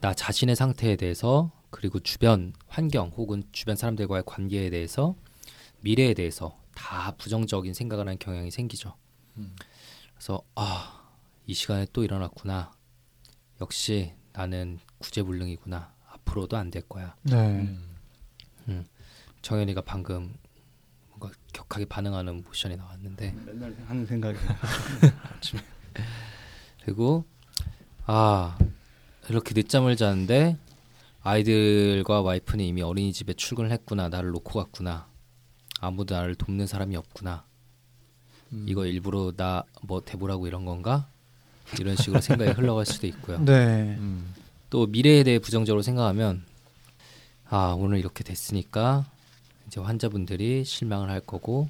[0.00, 5.14] 나 자신의 상태에 대해서 그리고 주변 환경 혹은 주변 사람들과의 관계에 대해서
[5.80, 8.94] 미래에 대해서 다 부정적인 생각을 하는 경향이 생기죠.
[9.36, 9.54] 음.
[10.14, 11.08] 그래서 아,
[11.46, 12.72] 이 시간에 또 일어났구나.
[13.60, 15.92] 역시 나는 구제불능이구나.
[16.10, 17.14] 앞으로도 안 될 거야.
[17.22, 17.76] 네.
[18.68, 18.86] 음.
[19.42, 20.34] 정현이가 방금
[21.10, 24.36] 뭔가 격하게 반응하는 모션이 나왔는데 맨날 하는 생각이
[26.84, 27.24] 그리고
[28.04, 28.58] 아
[29.28, 30.56] 이렇게 늦잠을 자는데
[31.28, 35.08] 아이들과 와이프는 이미 어린이집에 출근을 했구나 나를 놓고 갔구나
[35.80, 37.44] 아무도 나를 돕는 사람이 없구나
[38.52, 38.64] 음.
[38.68, 41.08] 이거 일부러 나 뭐 대보라고 이런 건가
[41.78, 43.96] 이런 식으로 생각이 흘러갈 수도 있고요 네.
[43.98, 44.34] 음.
[44.70, 46.44] 또 미래에 대해 부정적으로 생각하면
[47.48, 49.06] 아 오늘 이렇게 됐으니까
[49.66, 51.68] 이제 환자분들이 실망을 할 거고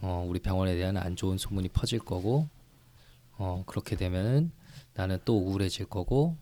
[0.00, 2.48] 어, 우리 병원에 대한 안 좋은 소문이 퍼질 거고
[3.36, 4.50] 어, 그렇게 되면은
[4.94, 6.36] 나는 또 우울해질 거고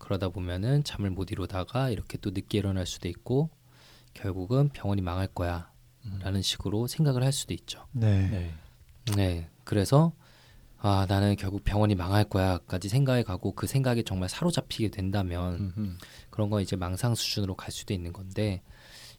[0.00, 3.50] 그러다 보면은 잠을 못 이루다가 이렇게 또 늦게 일어날 수도 있고
[4.14, 5.70] 결국은 병원이 망할 거야
[6.20, 7.86] 라는 식으로 생각을 할 수도 있죠.
[7.92, 8.28] 네.
[8.28, 8.54] 네.
[9.14, 9.48] 네.
[9.62, 10.12] 그래서
[10.78, 15.96] 아 나는 결국 병원이 망할 거야까지 생각해 가고 그 생각에 정말 사로잡히게 된다면 음흠.
[16.30, 18.62] 그런 건 이제 망상 수준으로 갈 수도 있는 건데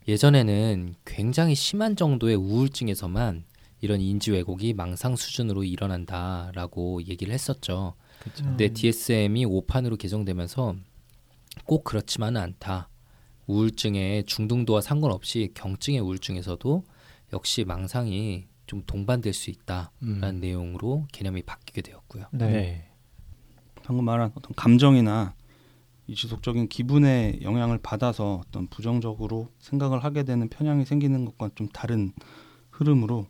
[0.08, 3.46] 예전에는 굉장히 심한 정도의 우울증에서만
[3.82, 7.94] 이런 인지 왜곡이 망상 수준으로 일어난다라고 얘기를 했었죠.
[8.22, 8.44] 그쵸.
[8.44, 8.74] 근데 음.
[8.74, 10.76] DSM이 5판으로 개정되면서
[11.66, 12.90] 꼭 그렇지만은 않다.
[13.48, 16.84] 우울증의 중등도와 상관없이 경증의 우울증에서도
[17.34, 20.40] 역시 망상이 좀 동반될 수 있다라는 음.
[20.40, 22.26] 내용으로 개념이 바뀌게 되었고요.
[22.32, 22.48] 네.
[22.48, 22.88] 네.
[23.84, 25.34] 방금 말한 어떤 감정이나
[26.08, 32.14] 이 지속적인 기분에 영향을 받아서 어떤 부정적으로 생각을 하게 되는 편향이 생기는 것과 좀 다른
[32.70, 33.28] 흐름으로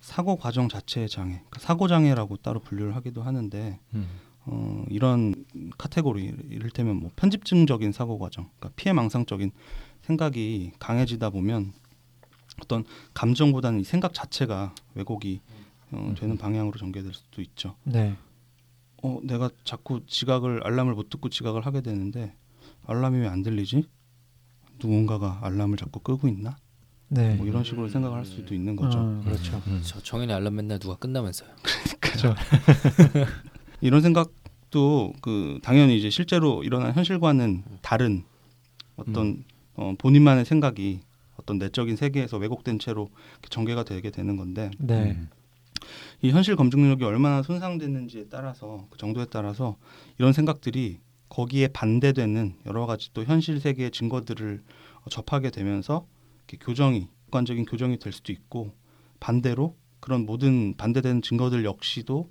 [0.00, 4.08] 사고 과정 자체의 장애, 그러니까 사고 장애라고 따로 분류를 하기도 하는데 음.
[4.46, 5.44] 어, 이런
[5.76, 9.50] 카테고리 이를테면 뭐 편집증적인 사고 과정, 그러니까 피해 망상적인
[10.02, 11.72] 생각이 강해지다 보면
[12.62, 15.40] 어떤 감정보다는 이 생각 자체가 왜곡이
[15.92, 17.76] 어, 되는 방향으로 전개될 수도 있죠.
[17.84, 18.16] 네.
[19.02, 22.34] 어, 내가 자꾸 지각을 알람을 못 듣고 지각을 하게 되는데
[22.86, 23.88] 알람이 왜 안 들리지?
[24.78, 26.56] 누군가가 알람을 자꾸 끄고 있나?
[27.08, 27.34] 네.
[27.34, 28.98] 뭐 이런 식으로 생각을 할 수도 있는 거죠.
[28.98, 29.60] 어, 그렇죠.
[29.66, 29.80] 음.
[29.84, 31.50] 저 정현이 알람 맨날 누가 끝나면서요.
[32.00, 32.34] 그렇죠.
[33.80, 38.24] 이런 생각도 그 당연히 이제 실제로 일어난 현실과는 다른
[38.96, 41.00] 어떤 어, 본인만의 생각이
[41.36, 43.10] 어떤 내적인 세계에서 왜곡된 채로
[43.48, 45.12] 전개가 되게 되는 건데 네.
[45.12, 45.28] 음.
[46.22, 49.76] 이 현실 검증 능력이 얼마나 손상됐는지에 따라서 그 정도에 따라서
[50.18, 50.98] 이런 생각들이
[51.28, 54.62] 거기에 반대되는 여러 가지 또 현실 세계의 증거들을
[55.02, 56.06] 어, 접하게 되면서
[56.48, 58.72] 이렇게 교정이 객관적인 교정이 될 수도 있고
[59.20, 62.30] 반대로 그런 모든 반대되는 증거들 역시도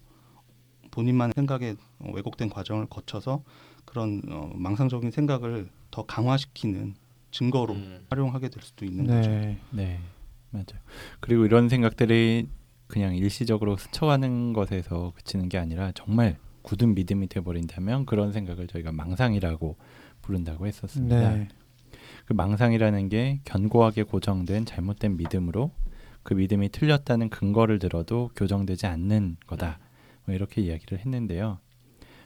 [0.96, 3.44] 본인만의 생각에 어, 왜곡된 과정을 거쳐서
[3.84, 6.96] 그런 어, 망상적인 생각을 더 강화시키는
[7.32, 8.06] 증거로 음.
[8.10, 9.30] 활용하게 될 수도 있는 거죠.
[9.30, 9.60] 네.
[9.72, 10.00] 네,
[10.52, 10.82] 맞아요.
[11.20, 12.48] 그리고 이런 생각들이
[12.88, 19.76] 그냥 일시적으로 스쳐가는 것에서 그치는 게 아니라 정말 굳은 믿음이 돼버린다면 그런 생각을 저희가 망상이라고
[20.22, 21.36] 부른다고 했었습니다.
[21.36, 21.48] 네.
[22.26, 25.72] 그 망상이라는 게 견고하게 고정된 잘못된 믿음으로
[26.24, 29.78] 그 믿음이 틀렸다는 근거를 들어도 교정되지 않는 거다.
[30.26, 31.60] 뭐 이렇게 이야기를 했는데요.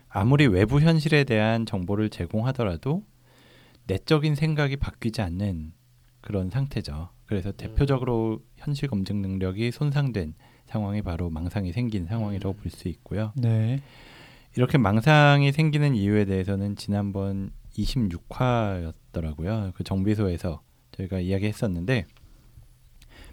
[0.07, 3.03] 아무리 외부 현실에 대한 정보를 제공하더라도
[3.87, 5.73] 내적인 생각이 바뀌지 않는
[6.21, 7.09] 그런 상태죠.
[7.25, 10.33] 그래서 대표적으로 현실 검증 능력이 손상된
[10.65, 13.31] 상황이 바로 망상이 생긴 상황이라고 볼 수 있고요.
[13.35, 13.81] 네.
[14.55, 19.73] 이렇게 망상이 생기는 이유에 대해서는 지난번 26화였더라고요.
[19.73, 22.05] 그 정비소에서 저희가 이야기했었는데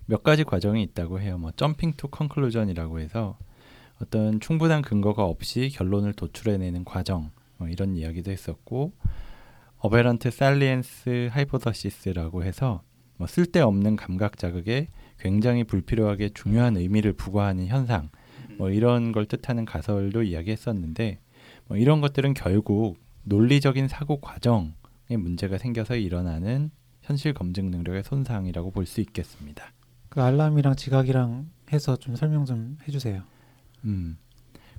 [0.06, 1.38] 몇 가지 과정이 있다고 해요.
[1.38, 3.38] 뭐 jumping to conclusion이라고 해서
[4.00, 8.92] 어떤 충분한 근거가 없이 결론을 도출해내는 과정 뭐 이런 이야기도 했었고
[9.78, 12.82] aberrant salience hypothesis라고 해서
[13.16, 14.88] 뭐 쓸데없는 감각 자극에
[15.18, 18.10] 굉장히 불필요하게 중요한 의미를 부과하는 현상
[18.58, 21.20] 뭐 이런 걸 뜻하는 가설도 이야기했었는데
[21.66, 24.72] 뭐 이런 것들은 결국 논리적인 사고 과정에
[25.16, 26.70] 문제가 생겨서 일어나는
[27.02, 29.72] 현실 검증 능력의 손상이라고 볼 수 있겠습니다.
[30.08, 33.22] 그 알람이랑 지각이랑 해서 좀 설명 좀 해주세요.
[33.86, 34.18] 음,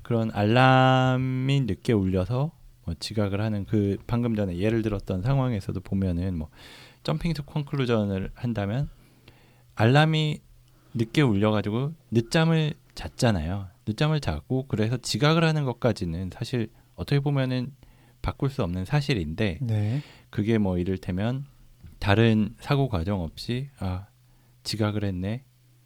[0.03, 2.51] 그런 알람이 늦게 울려서
[2.86, 6.49] 뭐 지각을 하는 그 방금 전에 예를 들었던 상황에서도 보면은 뭐
[7.03, 8.89] jumping to conclusion을 한다면
[9.76, 10.39] 알람이
[10.93, 13.68] 늦게 울려가지고 늦잠을 잤잖아요.
[13.88, 17.74] 늦잠을 자고 그래서 지각을 하는 것까지는 사실 어떻게 보면은
[18.22, 20.01] 바꿀 수 없는 사실인데 네.
[20.30, 21.45] 그게 뭐 이를테면
[21.99, 24.08] 다른 사고 과정 없이 아
[24.64, 25.43] 지각을 했네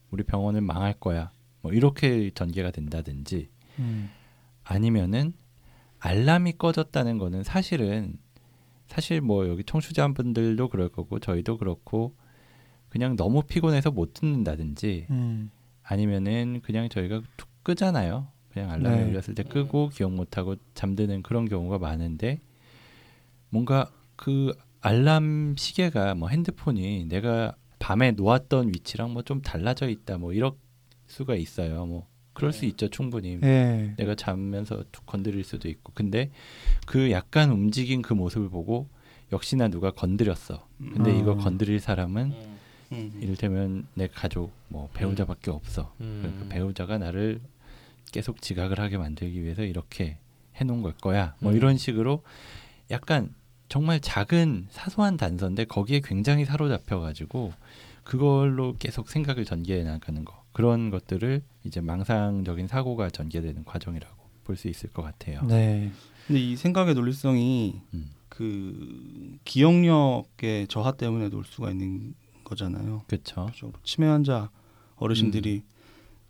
[0.09, 1.31] 우리 병원은 망할 거야
[1.61, 3.49] 뭐 이렇게 전개가 된다든지
[3.79, 4.09] 음.
[4.63, 5.33] 아니면은
[5.99, 8.15] 알람이 꺼졌다는 거는 사실은
[8.87, 12.15] 사실 뭐 여기 청취자분들도 그럴 거고 저희도 그렇고
[12.89, 15.51] 그냥 너무 피곤해서 못 듣는다든지 음.
[15.83, 18.27] 아니면은 그냥 저희가 툭 끄잖아요.
[18.49, 19.03] 그냥 알람이 네.
[19.03, 22.41] 울렸을 때 끄고 기억 못 하고 잠드는 그런 경우가 많은데
[23.49, 30.33] 뭔가 그 알람 시계가 뭐 핸드폰이 내가 밤에 놓았던 위치랑 뭐 좀 달라져 있다 뭐
[30.33, 30.51] 이럴
[31.11, 31.85] 수가 있어요.
[31.85, 33.37] 뭐 그럴 수 있죠 충분히.
[33.39, 33.93] 네.
[33.97, 36.31] 내가 자면서 툭 건드릴 수도 있고 근데
[36.85, 38.87] 그 약간 움직인 그 모습을 보고
[39.31, 40.67] 역시나 누가 건드렸어.
[40.77, 41.19] 근데 음.
[41.19, 42.33] 이거 건드릴 사람은
[42.93, 43.19] 음.
[43.21, 45.93] 이를테면 내 가족 뭐 배우자밖에 없어.
[46.01, 46.37] 음.
[46.39, 47.39] 그 배우자가 나를
[48.11, 50.17] 계속 지각을 하게 만들기 위해서 이렇게
[50.55, 51.35] 해놓은 걸 거야.
[51.39, 51.57] 뭐 음.
[51.57, 52.23] 이런 식으로
[52.89, 53.33] 약간
[53.69, 57.53] 정말 작은 사소한 단서인데 거기에 굉장히 사로잡혀 가지고
[58.03, 64.67] 그걸로 계속 생각을 전개해 나가는 거 그런 것들을 이제 망상적인 사고가 전개되는 과정이라고 볼 수
[64.67, 65.41] 있을 것 같아요.
[65.45, 65.91] 네.
[66.27, 68.11] 근데 이 생각의 논리성이 음.
[68.27, 73.03] 그 기억력의 저하 때문에 놀 수가 있는 거잖아요.
[73.07, 73.49] 그렇죠.
[73.83, 74.49] 치매 환자
[74.97, 75.63] 어르신들이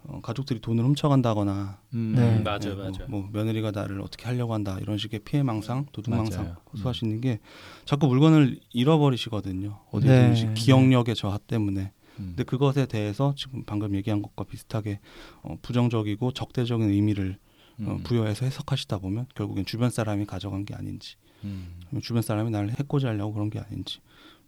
[0.03, 2.37] 어, 가족들이 돈을 훔쳐간다거나 음, 네.
[2.37, 3.07] 음, 맞아요, 뭐, 맞아요.
[3.07, 6.57] 뭐 며느리가 나를 어떻게 하려고 한다 이런 식의 피해 망상, 도둑 망상 맞아요.
[6.73, 7.39] 호소하시는 게
[7.85, 9.79] 자꾸 물건을 잃어버리시거든요.
[9.91, 10.33] 어디 네.
[10.33, 11.91] 든지 기억력의 저하 때문에.
[12.21, 12.25] 음.
[12.29, 14.99] 근데 그것에 대해서 지금 방금 얘기한 것과 비슷하게
[15.41, 17.37] 어, 부정적이고 적대적인 의미를
[17.79, 18.03] 어, 음.
[18.03, 21.79] 부여해서 해석하시다 보면 결국엔 주변 사람이 가져간 게 아닌지, 음.
[22.01, 23.99] 주변 사람이 나를 해코지 하려고 그런 게 아닌지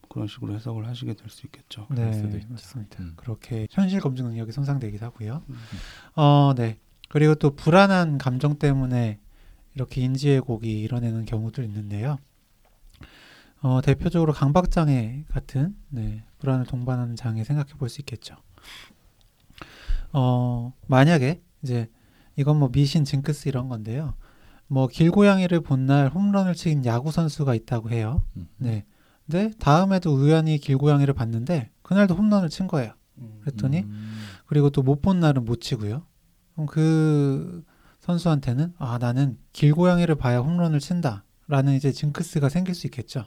[0.10, 1.88] 그런 식으로 해석을 하시게 될 수 있겠죠.
[1.90, 2.48] 네, 수도 있죠.
[2.52, 3.02] 맞습니다.
[3.02, 3.14] 음.
[3.16, 5.42] 그렇게 현실 검증 능력이 손상되기도 하고요.
[5.50, 5.56] 음.
[6.16, 6.78] 어, 네.
[7.10, 9.20] 그리고 또 불안한 감정 때문에
[9.76, 12.18] 이렇게 인지왜곡이 일어나는 경우도 있는데요.
[13.64, 18.36] 어, 대표적으로 강박장애 같은 네, 불안을 동반하는 장애 생각해 볼 수 있겠죠.
[20.12, 21.90] 어, 만약에 이제
[22.36, 24.16] 이건 뭐 미신 징크스 이런 건데요.
[24.68, 28.24] 뭐 길고양이를 본 날 홈런을 친 야구 선수가 있다고 해요.
[28.38, 28.48] 음.
[28.58, 28.86] 네.
[29.26, 32.94] 근데 다음에도 우연히 길고양이를 봤는데 그날도 홈런을 친 거예요.
[33.42, 34.24] 그랬더니 음.
[34.46, 36.06] 그리고 또 못 본 날은 못 치고요.
[36.54, 37.64] 그럼 그
[38.02, 43.26] 선수한테는 아 나는 길고양이를 봐야 홈런을 친다라는 이제 징크스가 생길 수 있겠죠.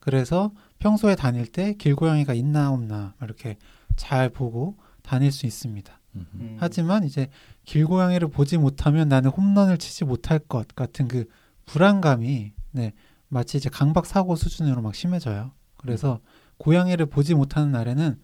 [0.00, 3.56] 그래서 평소에 다닐 때 길고양이가 있나 없나 이렇게
[3.96, 6.00] 잘 보고 다닐 수 있습니다.
[6.16, 6.56] 음.
[6.58, 7.28] 하지만 이제
[7.64, 11.26] 길고양이를 보지 못하면 나는 홈런을 치지 못할 것 같은 그
[11.66, 12.92] 불안감이 네
[13.28, 15.52] 마치 이제 강박 사고 수준으로 막 심해져요.
[15.76, 16.20] 그래서
[16.58, 18.18] 고양이를 보지 못하는 날에는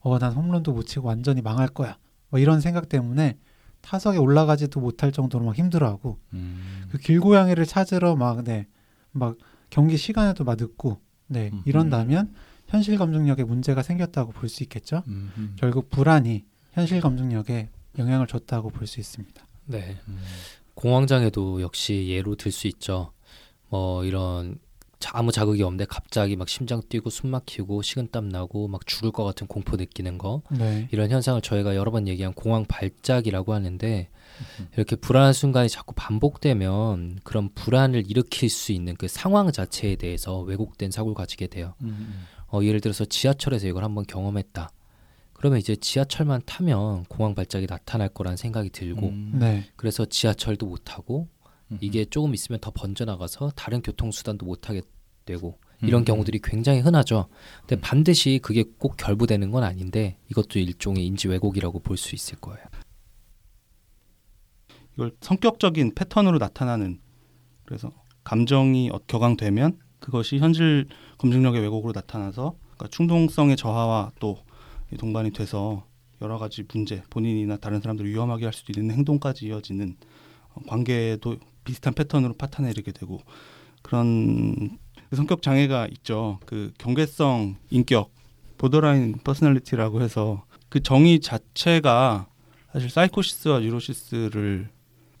[0.00, 1.96] 어 난 홈런도 못 치고 완전히 망할 거야.
[2.28, 3.38] 뭐 이런 생각 때문에
[3.82, 6.84] 타석에 올라가지도 못할 정도로 막 힘들어하고 음.
[6.90, 8.66] 그 길고양이를 찾으러 막 네
[9.12, 9.36] 막
[9.70, 11.00] 경기 시간에도 막 늦고
[11.32, 11.62] 네 음.
[11.64, 12.34] 이런다면
[12.68, 15.02] 현실 감정력에 문제가 생겼다고 볼 수 있겠죠.
[15.08, 15.30] 음.
[15.36, 15.56] 음.
[15.58, 17.68] 결국 불안이 현실 감정력에
[17.98, 19.46] 영향을 줬다고 볼 수 있습니다.
[19.66, 19.98] 네.
[20.08, 20.18] 음.
[20.74, 23.12] 공황장애도 역시 예로 들 수 있죠.
[23.68, 24.58] 뭐 이런 자-
[25.12, 29.46] 아무 자극이 없는데 갑자기 막 심장 뛰고 숨 막히고 식은땀 나고 막 죽을 것 같은
[29.46, 30.88] 공포 느끼는 거 네.
[30.92, 34.08] 이런 현상을 저희가 여러 번 얘기한 공황 발작이라고 하는데
[34.60, 34.68] 음.
[34.74, 40.90] 이렇게 불안한 순간이 자꾸 반복되면 그런 불안을 일으킬 수 있는 그 상황 자체에 대해서 왜곡된
[40.90, 41.74] 사고를 가지게 돼요.
[41.82, 42.26] 음.
[42.48, 44.70] 어, 예를 들어서 지하철에서 이걸 한번 경험했다.
[45.32, 49.32] 그러면 이제 지하철만 타면 공황 발작이 나타날 거란 생각이 들고 음.
[49.40, 49.64] 네.
[49.74, 51.31] 그래서 지하철도 못 타고 음.
[51.80, 54.82] 이게 조금 있으면 더 번져나가서 다른 교통수단도 못 타게
[55.24, 56.04] 되고 이런 음.
[56.04, 57.28] 경우들이 굉장히 흔하죠.
[57.60, 57.80] 근데 음.
[57.82, 62.64] 반드시 그게 꼭 결부되는 건 아닌데 이것도 일종의 인지 왜곡이라고 볼 수 있을 거예요.
[64.94, 67.00] 이걸 성격적인 패턴으로 나타나는
[67.64, 67.90] 그래서
[68.24, 70.86] 감정이 어- 격앙되면 그것이 현실
[71.18, 75.86] 검증력의 왜곡으로 나타나서 그러니까 충동성의 저하와 또 이 동반이 돼서
[76.20, 79.96] 여러 가지 문제 본인이나 다른 사람들을 위험하게 할 수도 있는 행동까지 이어지는
[80.54, 83.20] 어, 관계도 비슷한 패턴으로 파탄내리게 되고
[83.82, 84.78] 그런
[85.10, 86.38] 그 성격 장애가 있죠.
[86.46, 88.10] 그 경계성 인격
[88.58, 92.28] borderline personality라고 해서 그 정의 자체가
[92.72, 94.70] 사실 psychosis와 neurosis를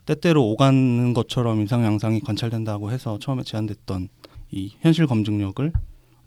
[0.06, 4.08] 때때로 오가는 것처럼 이상 양상이 관찰된다고 해서 처음에 제안됐던
[4.50, 5.72] 이 현실 검증력을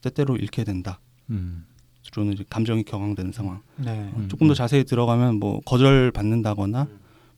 [0.01, 0.99] 때때로 잃게 된다.
[1.29, 1.65] 음.
[2.03, 3.61] 주로는 이제 감정이 격앙되는 상황.
[3.77, 4.11] 네.
[4.15, 4.27] 음.
[4.29, 6.87] 조금 더 자세히 들어가면 뭐 거절 받는다거나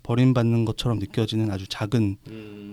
[0.07, 2.15] 버림받는 것처럼 느껴지는 아주 작은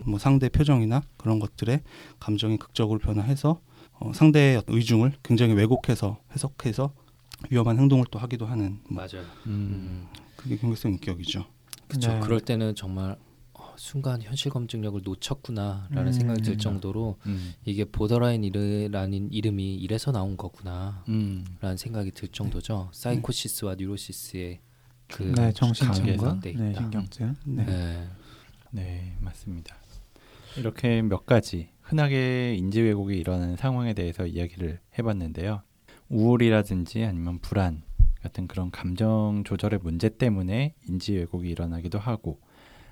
[0.05, 1.83] 뭐 상대 표정이나 그런 것들에
[2.21, 3.61] 감정이 극적으로 변화해서
[3.95, 6.93] 어, 상대의 의중을 굉장히 왜곡해서 해석해서
[7.51, 9.27] 위험한 행동을 또 하기도 하는 뭐 맞아요.
[9.47, 10.07] 음.
[10.37, 11.45] 그게 경계성 인격이죠.
[11.89, 12.13] 그렇죠.
[12.13, 12.21] 네.
[12.21, 13.17] 그럴 때는 정말
[13.53, 16.13] 어, 순간 현실 검증력을 놓쳤구나라는 음.
[16.13, 16.59] 생각이 들 음.
[16.59, 17.55] 정도로 음.
[17.65, 21.45] 이게 borderline이라는 이름이 이래서 나온 거구나라는 음.
[21.77, 22.91] 생각이 들 정도죠.
[22.93, 24.61] psychosis와 neurosis의
[25.09, 26.75] 그 네, 정신증과 네.
[26.75, 27.35] 신경증.
[27.45, 27.65] 네.
[27.65, 28.09] 네.
[28.71, 29.77] 네, 맞습니다.
[30.57, 35.63] 이렇게 몇 가지 흔하게 인지 왜곡이 일어나는 상황에 대해서 이야기를 해봤는데요.
[36.09, 37.83] 우울이라든지 아니면 불안
[38.23, 42.41] 같은 그런 감정 조절의 문제 때문에 인지 왜곡이 일어나기도 하고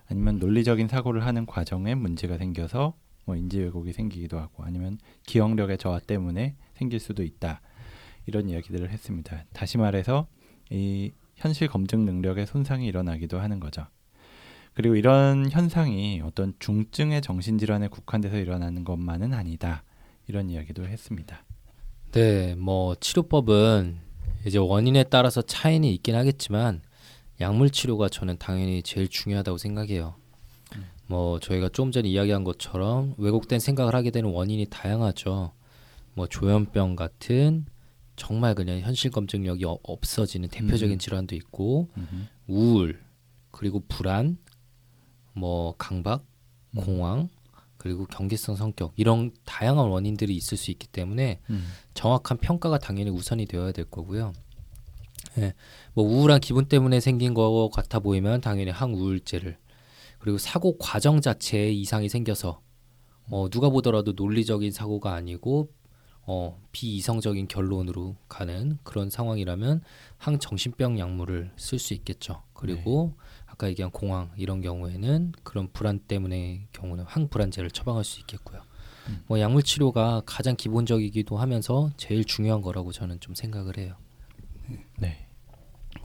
[0.08, 2.94] 아니면 논리적인 사고를 하는 과정에 문제가 생겨서
[3.24, 7.60] 뭐 인지 왜곡이 생기기도 하고 아니면 기억력의 저하 때문에 생길 수도 있다.
[8.26, 9.44] 이런 이야기들을 했습니다.
[9.52, 10.26] 다시 말해서
[10.70, 13.86] 이 현실 검증 능력의 손상이 일어나기도 하는 거죠.
[14.74, 19.82] 그리고 이런 현상이 어떤 중증의 정신질환에 국한돼서 일어나는 것만은 아니다.
[20.26, 21.44] 이런 이야기도 했습니다.
[22.12, 23.98] 네, 뭐 치료법은
[24.46, 26.80] 이제 원인에 따라서 차이는 있긴 하겠지만
[27.40, 30.14] 약물 치료가 저는 당연히 제일 중요하다고 생각해요.
[30.76, 30.84] 음.
[31.06, 35.52] 뭐 저희가 좀 전에 이야기한 것처럼 왜곡된 생각을 하게 되는 원인이 다양하죠.
[36.14, 37.66] 뭐 조현병 같은
[38.16, 40.98] 정말 그냥 현실 검증력이 어- 없어지는 대표적인 음.
[40.98, 42.06] 질환도 있고 음흠.
[42.46, 43.02] 우울
[43.50, 44.38] 그리고 불안
[45.34, 46.24] 뭐 강박
[46.76, 46.80] 음.
[46.80, 47.28] 공황
[47.78, 51.66] 그리고 경계성 성격 이런 다양한 원인들이 있을 수 있기 때문에 음.
[51.94, 54.32] 정확한 평가가 당연히 우선이 되어야 될 거고요.
[55.38, 55.54] 예,
[55.94, 59.56] 뭐 우울한 기분 때문에 생긴 것 같아 보이면 당연히 항우울제를
[60.18, 62.60] 그리고 사고 과정 자체에 이상이 생겨서
[63.30, 65.70] 어, 누가 보더라도 논리적인 사고가 아니고
[66.24, 69.82] 어, 비이성적인 결론으로 가는 그런 상황이라면
[70.18, 72.42] 항정신병 약물을 쓸 수 있겠죠.
[72.54, 73.14] 그리고
[73.46, 78.62] 아까 얘기한 공황 이런 경우에는 그런 불안 때문에 경우는 항불안제를 처방할 수 있겠고요.
[79.08, 79.24] 음.
[79.26, 83.96] 뭐 약물 치료가 가장 기본적이기도 하면서 제일 중요한 거라고 저는 좀 생각을 해요.
[84.98, 85.26] 네.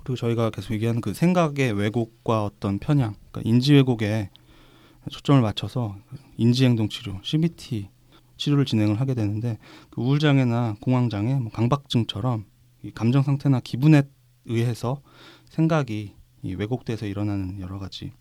[0.04, 4.30] 그리고 저희가 계속 얘기하는 그 생각의 왜곡과 어떤 편향, 그러니까 인지 왜곡에
[5.10, 5.96] 초점을 맞춰서
[6.38, 7.90] 인지행동 치료 (CBT)
[8.38, 9.58] 치료를 진행을 하게 되는데
[9.90, 12.46] 그 우울 장애나 공황 장애, 뭐 강박증처럼
[12.84, 14.04] 이 감정 상태나 기분에
[14.46, 15.02] 의해서
[15.50, 18.12] 생각이 이 왜곡돼서 일어나는 여러 가지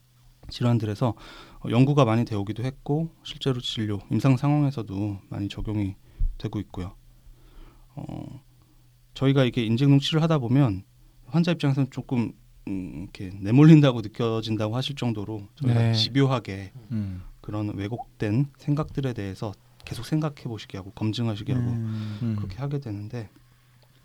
[0.48, 1.14] 질환들에서
[1.60, 5.96] 어, 연구가 많이 되오기도 했고 실제로 진료 임상 상황에서도 많이 적용이
[6.38, 6.94] 되고 있고요.
[7.94, 8.42] 어,
[9.14, 10.84] 저희가 이게 인지행동 치료를 하다 보면
[11.26, 12.32] 환자 입장에서는 조금
[12.68, 15.92] 음, 이렇게 내몰린다고 느껴진다고 하실 정도로 저희가 네.
[15.92, 17.22] 집요하게 음.
[17.40, 19.52] 그런 왜곡된 생각들에 대해서
[19.86, 22.36] 계속 생각해 보시게 하고 검증하시게 하고 음, 음.
[22.36, 23.30] 그렇게 하게 되는데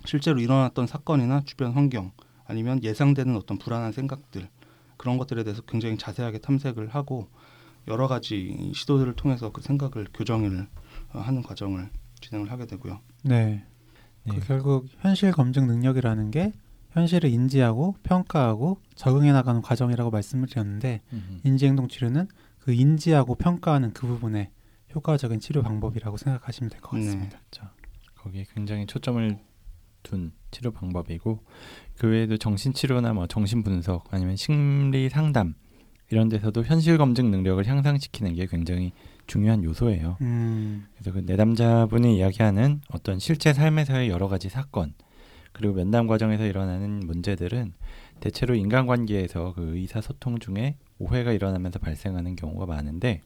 [0.05, 2.11] 실제로 일어났던 사건이나 주변 환경
[2.45, 4.47] 아니면 예상되는 어떤 불안한 생각들
[4.95, 7.27] 그런 것들에 대해서 굉장히 자세하게 탐색을 하고
[7.87, 10.67] 여러 가지 시도들을 통해서 그 생각을 교정을
[11.13, 11.89] 어, 하는 과정을
[12.21, 12.99] 진행을 하게 되고요.
[13.23, 13.65] 네.
[14.23, 14.35] 네.
[14.35, 16.53] 그 결국 현실 검증 능력이라는 게
[16.91, 21.41] 현실을 인지하고 평가하고 적응해 나가는 과정이라고 말씀을 드렸는데 음.
[21.43, 22.27] 인지행동 치료는
[22.59, 24.51] 그 인지하고 평가하는 그 부분에
[24.93, 27.05] 효과적인 치료 방법이라고 생각하시면 될것 네.
[27.05, 27.39] 같습니다.
[28.15, 29.39] 거기에 굉장히 초점을
[30.03, 31.43] 둔 치료 방법이고
[31.97, 35.55] 그 외에도 정신 치료나 뭐 정신 분석 아니면 심리 상담
[36.09, 38.91] 이런 데서도 현실 검증 능력을 향상시키는 게 굉장히
[39.27, 40.17] 중요한 요소예요.
[40.21, 44.93] 음, 그래서 그 내담자분이 이야기하는 어떤 실제 삶에서의 여러 가지 사건
[45.53, 47.73] 그리고 면담 과정에서 일어나는 문제들은
[48.19, 53.21] 대체로 인간관계에서 그 의사소통 중에 오해가 일어나면서 발생하는 경우가 많은데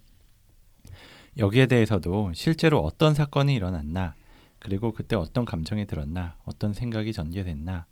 [1.38, 4.16] 여기에 대해서도 실제로 어떤 사건이 일어났나
[4.60, 7.86] 그리고 그때 어떤 감정이 들었나 어떤 생각이 전개됐나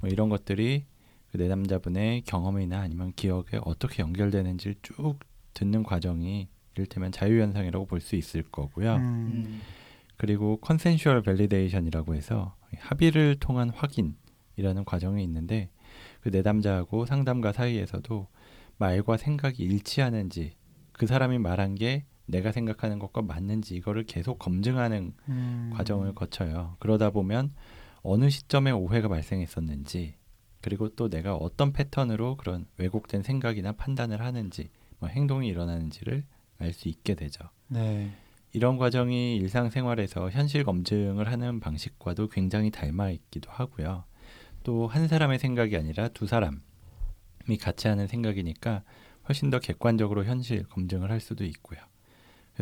[0.00, 0.84] 뭐 이런 것들이
[1.30, 5.18] 그 내담자분의 경험이나 아니면 기억에 어떻게 연결되는지를 쭉
[5.54, 8.96] 듣는 과정이 이를테면 자유연상이라고 볼 수 있을 거고요.
[8.96, 9.60] 음,
[10.16, 15.70] 그리고 consensual validation이라고 해서 합의를 통한 확인이라는 과정이 있는데
[16.20, 18.28] 그 내담자하고 상담가 사이에서도
[18.78, 20.54] 말과 생각이 일치하는지
[20.92, 26.76] 그 사람이 말한 게 내가 생각하는 것과 맞는지 이거를 계속 검증하는 음, 과정을 거쳐요.
[26.78, 27.52] 그러다 보면
[28.02, 30.14] 어느 시점에 오해가 발생했었는지
[30.60, 36.24] 그리고 또 내가 어떤 패턴으로 그런 왜곡된 생각이나 판단을 하는지 뭐 행동이 일어나는지를
[36.58, 37.44] 알 수 있게 되죠.
[37.66, 38.12] 네,
[38.52, 44.04] 이런 과정이 일상생활에서 현실 검증을 하는 방식과도 굉장히 닮아 있기도 하고요.
[44.62, 46.60] 또 한 사람의 생각이 아니라 두 사람이
[47.60, 48.84] 같이 하는 생각이니까
[49.28, 51.80] 훨씬 더 객관적으로 현실 검증을 할 수도 있고요.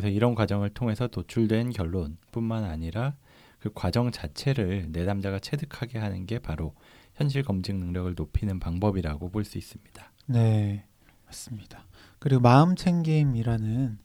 [0.00, 3.16] 그래서 이런 과정을 통해서 도출된 결론뿐만 아니라
[3.58, 6.74] 그 과정 자체를 내담자가 체득하게 하는 게 바로
[7.14, 10.12] 현실 검증 능력을 높이는 방법이라고 볼 수 있습니다.
[10.24, 10.86] 네,
[11.26, 11.84] 맞습니다.
[12.18, 13.98] 그리고 마음 챙김이라는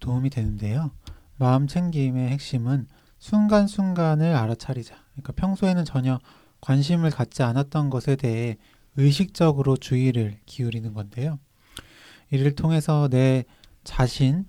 [0.00, 0.90] 도움이 되는데요.
[1.38, 2.86] 마음 챙김의 핵심은
[3.18, 4.94] 순간순간을 알아차리자.
[5.12, 6.18] 그러니까 평소에는 전혀
[6.60, 8.58] 관심을 갖지 않았던 것에 대해
[8.96, 11.38] 의식적으로 주의를 기울이는 건데요.
[12.30, 13.44] 이를 통해서 내
[13.82, 14.44] 자신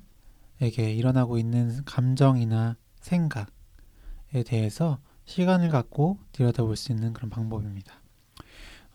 [0.62, 3.46] 에게 일어나고 있는 감정이나 생각에
[4.46, 8.02] 대해서 시간을 갖고 들여다볼 수 있는 그런 방법입니다.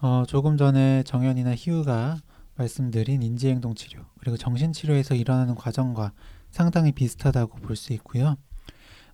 [0.01, 2.19] 어, 조금 전에 정연이나 희우가
[2.57, 6.13] 말씀드린 인지행동 치료 그리고 정신치료에서 일어나는 과정과
[6.51, 8.37] 상당히 비슷하다고 볼 수 있고요.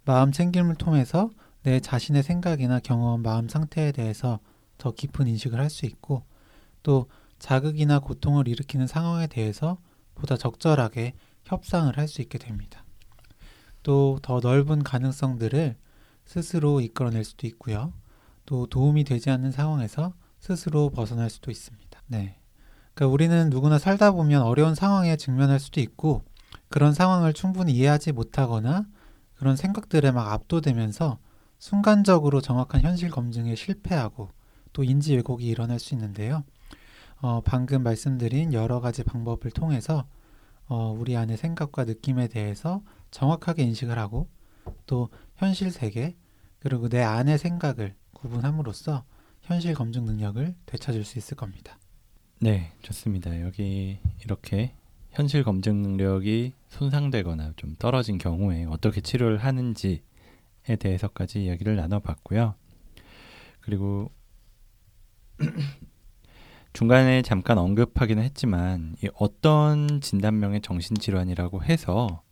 [0.04, 1.30] 마음 챙김을 통해서
[1.62, 4.38] 내 자신의 생각이나 경험, 마음 상태에 대해서
[4.76, 6.22] 더 깊은 인식을 할 수 있고
[6.82, 7.06] 또
[7.38, 9.78] 자극이나 고통을 일으키는 상황에 대해서
[10.14, 11.14] 보다 적절하게
[11.44, 12.84] 협상을 할 수 있게 됩니다.
[13.82, 15.76] 또 더 넓은 가능성들을
[16.24, 17.92] 스스로 이끌어낼 수도 있고요.
[18.46, 22.02] 또 도움이 되지 않는 상황에서 스스로 벗어날 수도 있습니다.
[22.06, 22.38] 네.
[22.94, 26.22] 그러니까 우리는 누구나 살다 보면 어려운 상황에 직면할 수도 있고
[26.68, 28.86] 그런 상황을 충분히 이해하지 못하거나
[29.34, 31.18] 그런 생각들에 막 압도되면서
[31.58, 34.30] 순간적으로 정확한 현실 검증에 실패하고
[34.72, 36.44] 또 인지 왜곡이 일어날 수 있는데요.
[37.20, 40.04] 어, 방금 말씀드린 여러 가지 방법을 통해서
[40.74, 44.28] 어, 우리 안의 생각과 느낌에 대해서 정확하게 인식을 하고
[44.86, 46.16] 또 현실 세계
[46.58, 49.04] 그리고 내 안의 생각을 구분함으로써
[49.42, 51.78] 현실 검증 능력을 되찾을 수 있을 겁니다.
[52.40, 53.40] 네, 좋습니다.
[53.40, 54.74] 여기 이렇게
[55.12, 60.00] 현실 검증 능력이 손상되거나 좀 떨어진 경우에 어떻게 치료를 하는지에
[60.80, 62.56] 대해서까지 이야기를 나눠봤고요.
[63.60, 64.10] 그리고
[66.74, 72.24] 중간에 잠깐 언급하기는 했지만 이 어떤 진단명의 정신질환이라고 해서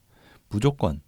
[0.49, 1.01] 무조건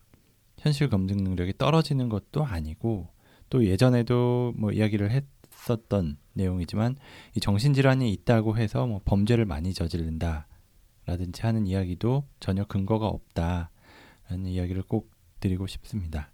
[0.56, 3.08] 현실 검증 능력이 떨어지는 것도 아니고
[3.50, 6.94] 또 예전에도 뭐 이야기를 했었던 내용이지만
[7.34, 15.10] 이 정신질환이 있다고 해서 뭐 범죄를 많이 저지른다라든지 하는 이야기도 전혀 근거가 없다라는 이야기를 꼭
[15.40, 16.30] 드리고 싶습니다.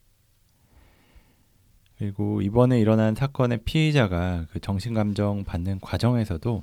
[1.96, 6.62] 그리고 이번에 일어난 사건의 피의자가 그 정신감정 받는 과정에서도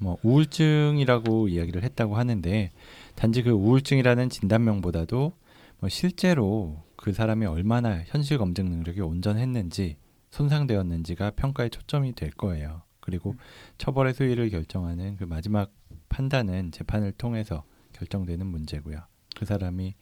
[0.00, 2.72] 뭐 우울증이라고 이야기를 했다고 하는데
[3.14, 5.32] 단지 그 우울증이라는 진단명보다도
[5.78, 9.96] 뭐 실제로 그 사람이 얼마나 현실 검증 능력이 온전했는지
[10.30, 12.82] 손상되었는지가 평가에 초점이 될 거예요.
[13.00, 13.34] 그리고
[13.78, 15.72] 처벌의 수위를 결정하는 그 마지막
[16.08, 19.00] 판단은 재판을 통해서 결정되는 문제고요.
[19.36, 19.94] 그 사람이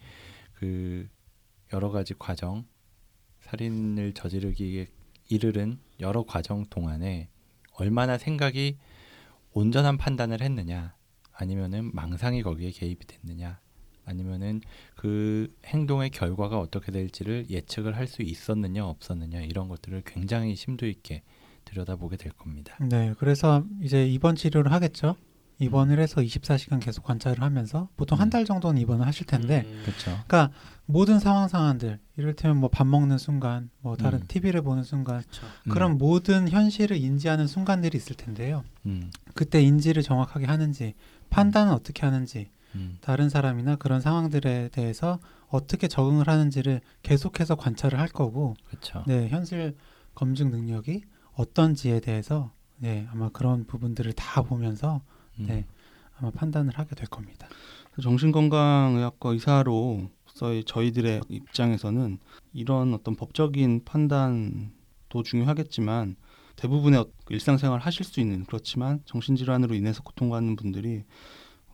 [0.53, 1.07] 그
[1.73, 2.65] 여러 가지 과정
[3.41, 4.87] 살인을 저지르기에
[5.29, 7.29] 이르른 여러 과정 동안에
[7.73, 8.77] 얼마나 생각이
[9.59, 10.95] 온전한 판단을 했느냐
[11.33, 13.59] 아니면은 망상이 거기에 개입이 됐느냐
[14.05, 14.61] 아니면은
[14.95, 21.23] 그 행동의 결과가 어떻게 될지를 예측을 할 수 있었느냐 없었느냐 이런 것들을 굉장히 심도 있게
[21.65, 22.77] 들여다보게 될 겁니다.
[22.81, 25.15] 네, 그래서 이제 입원 치료를 하겠죠.
[25.59, 28.29] 입원을 해서 24시간 계속 관찰을 하면서 보통 한 음.
[28.29, 29.81] 달 정도는 입원을 하실 텐데, 음.
[29.85, 30.05] 그렇죠.
[30.27, 30.51] 그러니까
[30.85, 34.25] 모든 상황 상황들, 이를테면 뭐 밥 먹는 순간, 뭐 다른 음.
[34.27, 35.45] TV를 보는 순간, 그쵸.
[35.69, 38.63] 그런 모든 현실을 인지하는 순간들이 있을 텐데요.
[38.85, 40.93] 음, 그때 인지를 정확하게 하는지,
[41.29, 48.07] 판단은 어떻게 하는지, 음, 다른 사람이나 그런 상황들에 대해서 어떻게 적응을 하는지를 계속해서 관찰을 할
[48.07, 49.03] 거고, 그렇죠.
[49.07, 49.75] 네, 현실
[50.15, 51.03] 검증 능력이
[51.33, 55.65] 어떤지에 대해서 네, 아마 그런 부분들을 다 보면서 음, 네,
[56.17, 57.47] 아마 판단을 하게 될 겁니다.
[58.01, 62.19] 정신건강의학과 의사로서의 저희들의 입장에서는
[62.53, 66.15] 이런 어떤 법적인 판단도 중요하겠지만
[66.55, 71.03] 대부분의 어- 일상생활 하실 수 있는 그렇지만 정신질환으로 인해서 고통받는 분들이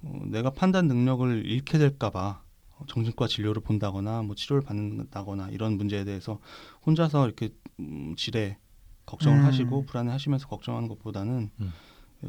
[0.02, 2.44] 어, 내가 판단 능력을 잃게 될까봐
[2.78, 6.40] 어, 정신과 진료를 본다거나 뭐 치료를 받는다거나 이런 문제에 대해서
[6.86, 7.50] 혼자서 이렇게
[7.80, 8.58] 음, 지레
[9.06, 9.46] 걱정을 음.
[9.46, 11.74] 하시고 불안해하시면서 걱정하는 것보다는 음.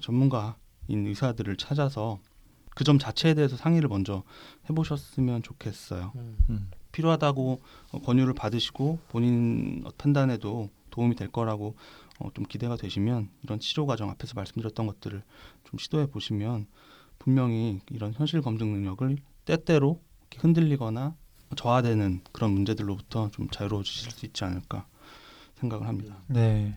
[0.01, 0.55] 전문가인
[0.89, 2.20] 의사들을 찾아서
[2.76, 4.22] 그 점 자체에 대해서 상의를 먼저
[4.68, 6.12] 해보셨으면 좋겠어요.
[6.14, 6.37] 음.
[6.51, 7.62] 음, 필요하다고
[7.93, 11.74] 어, 권유를 받으시고 본인 판단에도 도움이 될 거라고
[12.18, 15.22] 어, 좀 기대가 되시면 이런 치료 과정 앞에서 말씀드렸던 것들을
[15.64, 16.66] 좀 시도해 보시면
[17.18, 19.16] 분명히 이런 현실 검증 능력을
[19.47, 20.03] 때때로
[20.37, 21.16] 흔들리거나
[21.57, 24.87] 저하되는 그런 문제들로부터 좀 자유로워지실 수 있지 않을까
[25.55, 26.18] 생각을 합니다.
[26.26, 26.76] 네,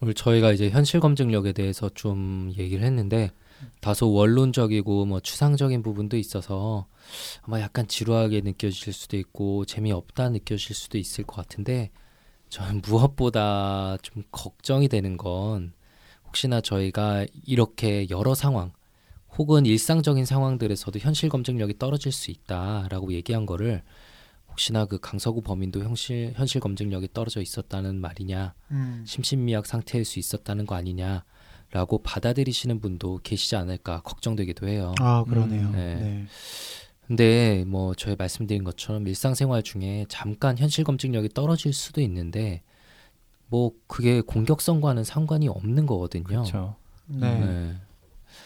[0.00, 3.32] 오늘 저희가 이제 현실 검증력에 대해서 좀 얘기를 했는데
[3.80, 6.86] 다소 원론적이고 뭐 추상적인 부분도 있어서
[7.42, 11.90] 아마 약간 지루하게 느껴질 수도 있고 재미없다 느껴질 수도 있을 것 같은데
[12.48, 15.72] 저는 무엇보다 좀 걱정이 되는 건
[16.26, 18.72] 혹시나 저희가 이렇게 여러 상황
[19.36, 23.82] 혹은 일상적인 상황들에서도 현실 검증력이 떨어질 수 있다라고 얘기한 거를
[24.58, 30.66] 혹시나 그 강서구 범인도 현실 현실 검증력이 떨어져 있었다는 말이냐 음, 심신미약 상태일 수 있었다는
[30.66, 34.94] 거 아니냐라고 받아들이시는 분도 계시지 않을까 걱정되기도 해요.
[34.98, 35.68] 아 그러네요.
[35.68, 35.94] 음, 네.
[35.94, 36.24] 네.
[37.06, 42.62] 근데 뭐 저희 말씀드린 것처럼 일상생활 중에 잠깐 현실 검증력이 떨어질 수도 있는데
[43.46, 46.24] 뭐 그게 공격성과는 상관이 없는 거거든요.
[46.24, 46.74] 그렇죠.
[47.06, 47.38] 네.
[47.38, 47.76] 네.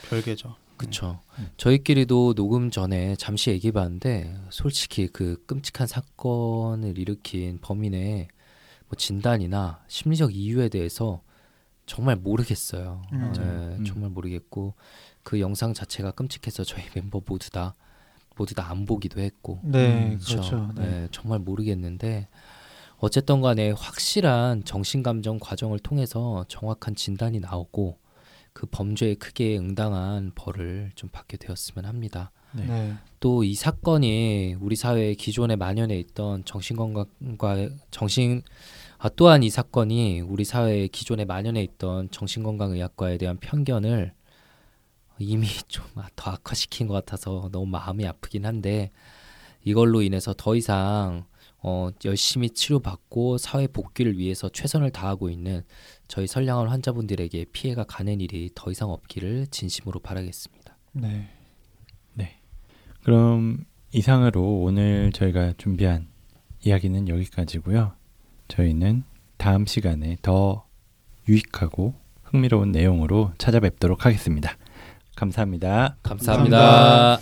[0.03, 0.55] 별개죠.
[0.77, 1.21] 그쵸.
[1.39, 1.49] 음.
[1.57, 8.29] 저희끼리도 녹음 전에 잠시 얘기해봤는데 솔직히 그 끔찍한 사건을 일으킨 범인의
[8.89, 11.23] 뭐 진단이나 심리적 이유에 대해서
[11.87, 13.03] 정말 모르겠어요.
[13.13, 13.33] 음.
[13.37, 13.43] 네,
[13.79, 13.85] 음.
[13.85, 14.75] 정말 모르겠고
[15.23, 17.75] 그 영상 자체가 끔찍해서 저희 멤버 모두 다
[18.37, 20.73] 모두 다 안 보기도 했고 네, 음, 그렇죠.
[20.75, 20.87] 네.
[20.87, 22.29] 네, 정말 모르겠는데
[22.99, 27.99] 어쨌든 간에 확실한 정신 감정 과정을 통해서 정확한 진단이 나오고
[28.53, 32.31] 그 범죄에 크게 응당한 벌을 좀 받게 되었으면 합니다.
[32.53, 32.67] 네.
[32.67, 32.95] 네.
[33.21, 38.43] 또이 사건이 우리 사회에 기존에 만연해 있던 정신건강과 정신
[38.99, 44.13] 아, 또한 이 사건이 우리 사회에 기존에 만연해 있던 정신건강의학과에 대한 편견을
[45.19, 45.83] 이미 좀
[46.17, 48.91] 더 악화시킨 것 같아서 너무 마음이 아프긴 한데
[49.65, 51.25] 이걸로 인해서 더 이상
[51.63, 55.63] 어, 열심히 치료받고 사회 복귀를 위해서 최선을 다하고 있는
[56.09, 60.77] 저희 선량한 환자분들에게 피해가 가는 일이 더 이상 없기를 진심으로 바라겠습니다.
[60.93, 61.29] 네.
[63.03, 66.09] 그럼 이상으로 오늘 저희가 준비한
[66.65, 67.93] 이야기는 여기까지고요.
[68.49, 69.05] 저희는
[69.37, 70.67] 다음 시간에 더
[71.29, 74.57] 유익하고 흥미로운 내용으로 찾아뵙도록 하겠습니다.
[75.17, 75.97] 감사합니다.
[76.03, 77.19] 감사합니다.